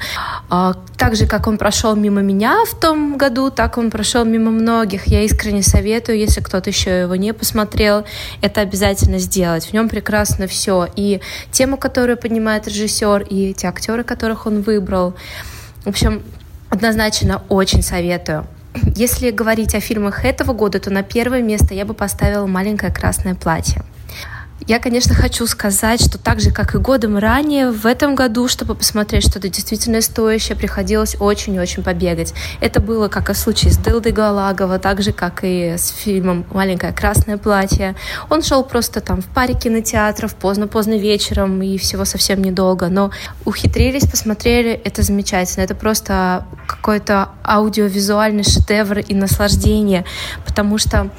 [0.50, 4.52] а, так же, как он прошел мимо меня в том году, так он прошел мимо
[4.52, 5.08] многих.
[5.08, 8.06] Я искренне советую, если кто-то еще его не посмотрел,
[8.42, 9.66] это обязательно сделать.
[9.66, 10.88] В нем прекрасно все.
[10.96, 11.22] И
[11.52, 15.14] тему, которую поднимает режиссер, и те актеры, которых он выбрал.
[15.86, 16.24] В общем,
[16.74, 18.48] Однозначно очень советую.
[18.96, 23.36] Если говорить о фильмах этого года, то на первое место я бы поставила «Маленькое красное
[23.36, 23.84] платье».
[24.66, 28.76] Я, конечно, хочу сказать, что так же, как и годом ранее, в этом году, чтобы
[28.76, 32.34] посмотреть что-то действительно стоящее, приходилось очень-очень побегать.
[32.62, 36.46] Это было как и в случае с Дылдой Галагова, так же, как и с фильмом
[36.54, 37.96] «Маленькое красное платье».
[38.30, 43.12] Он шел просто там в паре кинотеатров поздно-поздно вечером и всего совсем недолго, но
[43.44, 45.64] ухитрились, посмотрели, это замечательно.
[45.64, 50.06] Это просто какой-то аудиовизуальный шедевр и наслаждение,
[50.46, 51.10] потому что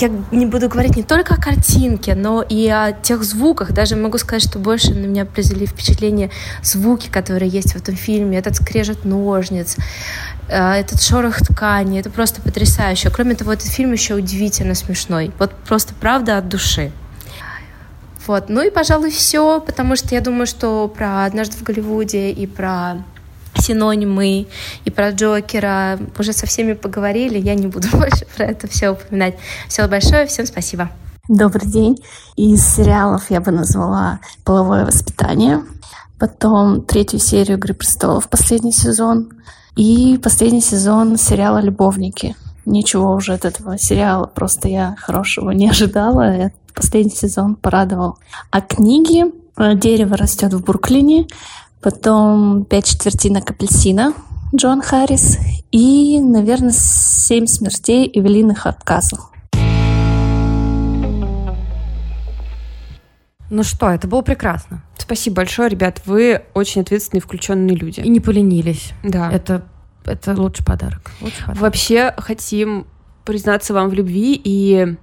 [0.00, 3.72] я не буду говорить не только о картинке, но и о тех звуках.
[3.72, 6.30] Даже могу сказать, что больше на меня произвели впечатление
[6.62, 8.38] звуки, которые есть в этом фильме.
[8.38, 9.76] Этот скрежет ножниц,
[10.48, 12.00] э, этот шорох ткани.
[12.00, 13.10] Это просто потрясающе.
[13.10, 15.30] Кроме того, этот фильм еще удивительно смешной.
[15.38, 16.90] Вот просто правда от души.
[18.26, 18.48] Вот.
[18.48, 23.04] Ну и, пожалуй, все, потому что я думаю, что про «Однажды в Голливуде» и про
[23.56, 24.46] синонимы
[24.84, 25.98] и про Джокера.
[26.18, 29.36] Уже со всеми поговорили, я не буду больше про это все упоминать.
[29.68, 30.90] Все большое, всем спасибо.
[31.28, 31.96] Добрый день.
[32.36, 35.64] Из сериалов я бы назвала «Половое воспитание»,
[36.18, 39.30] потом третью серию «Игры престолов», последний сезон,
[39.74, 42.36] и последний сезон сериала «Любовники».
[42.66, 46.52] Ничего уже от этого сериала, просто я хорошего не ожидала.
[46.74, 48.18] Последний сезон порадовал.
[48.50, 49.24] А книги
[49.56, 51.26] «Дерево растет в Бруклине»,
[51.84, 54.14] потом «Пять четвертинок апельсина»
[54.56, 55.36] Джон Харрис
[55.70, 59.18] и, наверное, «Семь смертей» Эвелины Хардкасл.
[63.50, 64.82] Ну что, это было прекрасно.
[64.96, 66.00] Спасибо большое, ребят.
[66.06, 68.00] Вы очень ответственные, включенные люди.
[68.00, 68.92] И не поленились.
[69.02, 69.30] Да.
[69.30, 69.66] Это,
[70.06, 71.10] это лучший подарок.
[71.20, 71.60] лучший подарок.
[71.60, 72.86] Вообще хотим
[73.26, 74.96] признаться вам в любви и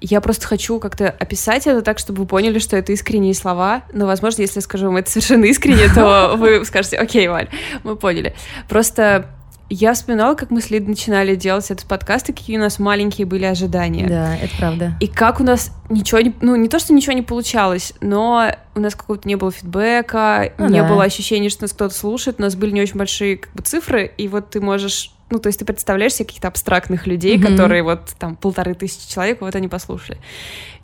[0.00, 3.82] я просто хочу как-то описать это так, чтобы вы поняли, что это искренние слова.
[3.92, 7.48] Но, возможно, если я скажу вам это совершенно искренне, то вы скажете, окей, Валь,
[7.84, 8.34] мы поняли.
[8.68, 9.26] Просто
[9.72, 13.24] я вспоминала, как мы с Лидой начинали делать этот подкаст, и какие у нас маленькие
[13.24, 14.08] были ожидания.
[14.08, 14.96] Да, это правда.
[14.98, 16.34] И как у нас ничего не...
[16.40, 20.68] Ну, не то, что ничего не получалось, но у нас какого-то не было фидбэка, ну,
[20.68, 20.88] не да.
[20.88, 24.12] было ощущения, что нас кто-то слушает, у нас были не очень большие как бы, цифры,
[24.16, 27.46] и вот ты можешь ну, то есть ты представляешь себе каких-то абстрактных людей, mm-hmm.
[27.46, 30.18] которые вот там полторы тысячи человек, вот они послушали.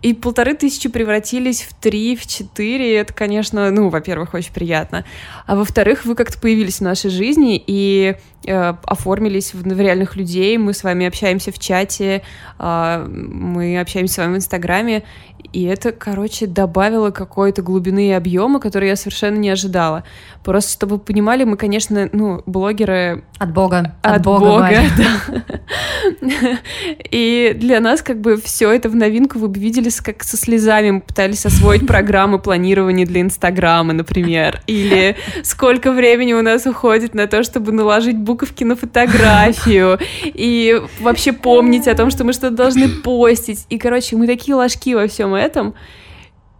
[0.06, 2.94] И полторы тысячи превратились в три, в четыре.
[2.94, 5.04] Это, конечно, ну, во-первых, очень приятно.
[5.46, 8.14] А во-вторых, вы как-то появились в нашей жизни и
[8.46, 10.58] э, оформились в, в реальных людей.
[10.58, 12.22] Мы с вами общаемся в чате,
[12.56, 15.02] э, мы общаемся с вами в Инстаграме.
[15.52, 20.04] И это, короче, добавило какой-то глубины и объема, который я совершенно не ожидала.
[20.44, 23.24] Просто чтобы вы понимали, мы, конечно, ну, блогеры...
[23.38, 23.96] От Бога.
[24.02, 24.82] От, от Бога, Бога
[26.20, 26.58] да.
[27.10, 30.90] И для нас как бы все это в новинку вы бы видели как со слезами.
[30.90, 34.60] Мы пытались освоить программы планирования для Инстаграма, например.
[34.66, 39.98] Или сколько времени у нас уходит на то, чтобы наложить буковки на фотографию.
[40.24, 43.66] И вообще помнить о том, что мы что-то должны постить.
[43.70, 45.74] И, короче, мы такие ложки во всем этом.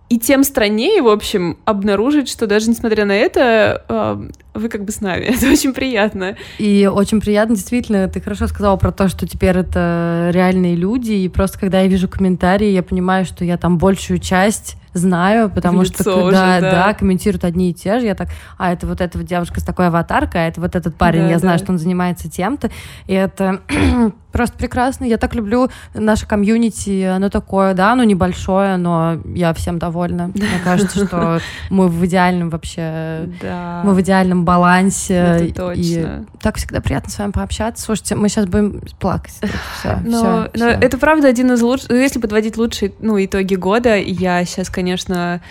[0.08, 4.28] И тем страннее, в общем, обнаружить, что даже несмотря на это, э,
[4.58, 5.24] вы как бы с нами.
[5.36, 6.36] Это очень приятно.
[6.58, 11.28] И очень приятно, действительно, ты хорошо сказала про то, что теперь это реальные люди, и
[11.28, 16.24] просто когда я вижу комментарии, я понимаю, что я там большую часть знаю, потому что
[16.24, 16.94] уже, да, да.
[16.94, 18.06] комментируют одни и те же.
[18.06, 18.28] Я так,
[18.58, 21.28] а это вот эта вот девушка с такой аватаркой, а это вот этот парень, да,
[21.28, 21.40] я да.
[21.40, 22.70] знаю, что он занимается тем-то.
[23.06, 23.60] И это
[24.32, 25.04] просто прекрасно.
[25.04, 30.28] Я так люблю наше комьюнити, оно такое, да, оно небольшое, но я всем довольна.
[30.34, 31.40] Мне кажется, что
[31.70, 33.28] мы в идеальном вообще,
[33.84, 35.14] мы в идеальном балансе.
[35.14, 35.80] Это точно.
[35.82, 36.06] И
[36.40, 37.84] так всегда приятно с вами пообщаться.
[37.84, 39.34] Слушайте, мы сейчас будем плакать.
[39.78, 40.78] Все, но, все, но все.
[40.80, 45.42] это правда один из лучших, если подводить лучшие ну, итоги года, я сейчас, конечно,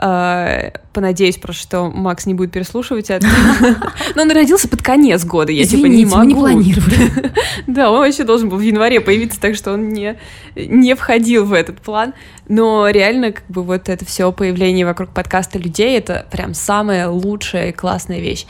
[0.00, 3.26] э, понадеюсь просто, что Макс не будет переслушивать это.
[4.14, 6.24] Но он родился под конец года, я типа не могу.
[6.24, 7.32] не планировали.
[7.66, 10.16] Да, он вообще должен был в январе появиться, так что он не,
[10.54, 12.14] не входил в этот план.
[12.48, 17.70] Но реально, как бы вот это все появление вокруг подкаста людей, это прям самая лучшая
[17.70, 18.46] и классная вещь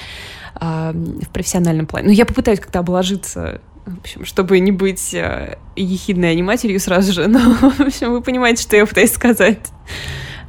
[0.61, 2.09] э, в профессиональном плане.
[2.09, 7.27] Но я попытаюсь как-то обложиться в общем, чтобы не быть э, ехидной аниматорью сразу же,
[7.29, 9.61] но, в общем, вы понимаете, что я пытаюсь сказать.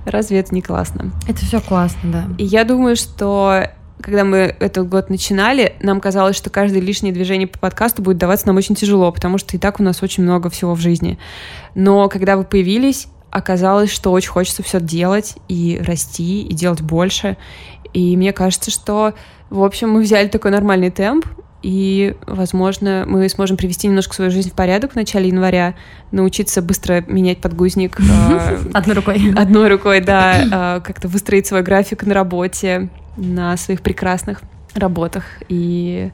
[0.05, 1.11] Разве это не классно?
[1.27, 2.25] Это все классно, да.
[2.37, 3.67] И я думаю, что
[4.01, 8.47] когда мы этот год начинали, нам казалось, что каждое лишнее движение по подкасту будет даваться
[8.47, 11.17] нам очень тяжело, потому что и так у нас очень много всего в жизни.
[11.75, 17.37] Но когда вы появились, оказалось, что очень хочется все делать и расти, и делать больше.
[17.93, 19.13] И мне кажется, что,
[19.49, 21.25] в общем, мы взяли такой нормальный темп,
[21.63, 25.73] и, возможно, мы сможем привести немножко свою жизнь в порядок в начале января,
[26.11, 27.99] научиться быстро менять подгузник.
[27.99, 29.33] Э, одной рукой.
[29.35, 34.41] Одной рукой, да, э, как-то выстроить свой график на работе, на своих прекрасных
[34.75, 35.23] работах.
[35.49, 36.11] И,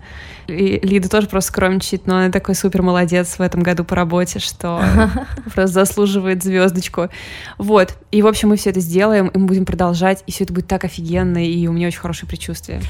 [0.47, 4.39] и Лида тоже просто скромничает, но она такой супер молодец в этом году по работе,
[4.39, 4.81] что
[5.53, 7.09] просто заслуживает звездочку.
[7.57, 7.97] Вот.
[8.11, 10.67] И, в общем, мы все это сделаем, и мы будем продолжать, и все это будет
[10.67, 12.81] так офигенно, и у меня очень хорошее предчувствие.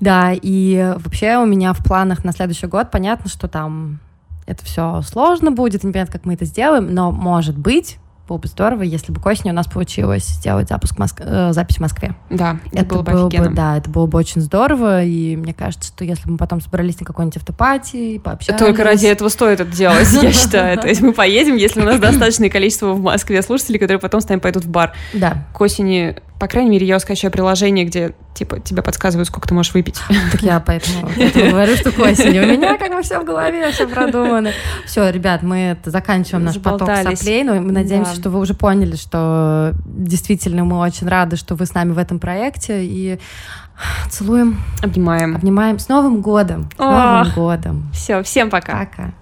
[0.00, 4.00] Да, и вообще у меня в планах на следующий год понятно, что там
[4.46, 7.98] это все сложно будет, непонятно, как мы это сделаем, но может быть
[8.30, 11.16] было бы здорово, если бы к осени у нас получилось сделать запуск Моск...
[11.18, 12.14] э, запись в Москве.
[12.30, 13.50] Да, это, это было бы офигенно.
[13.52, 17.00] да, это было бы очень здорово, и мне кажется, что если бы мы потом собрались
[17.00, 18.60] на какой-нибудь автопатии, пообщались...
[18.60, 20.78] Только ради этого стоит это делать, я считаю.
[20.78, 24.28] То есть мы поедем, если у нас достаточное количество в Москве слушателей, которые потом с
[24.28, 24.92] нами пойдут в бар.
[25.12, 25.44] Да.
[25.52, 29.74] К осени по крайней мере, я скачаю приложение, где типа тебе подсказывают, сколько ты можешь
[29.74, 29.96] выпить.
[30.32, 32.38] Так я поэтому, поэтому говорю, что к осени.
[32.38, 34.52] У меня как бы все в голове, все продумано.
[34.86, 37.44] Все, ребят, мы заканчиваем наш поток соплей.
[37.44, 38.20] Но мы надеемся, да.
[38.20, 42.18] что вы уже поняли, что действительно мы очень рады, что вы с нами в этом
[42.18, 42.84] проекте.
[42.84, 43.20] И
[44.08, 44.62] целуем.
[44.82, 45.36] Обнимаем.
[45.36, 45.78] Обнимаем.
[45.78, 46.70] С Новым годом.
[46.74, 47.90] С Новым годом.
[47.92, 48.78] Все, всем пока.
[48.78, 49.12] Пока.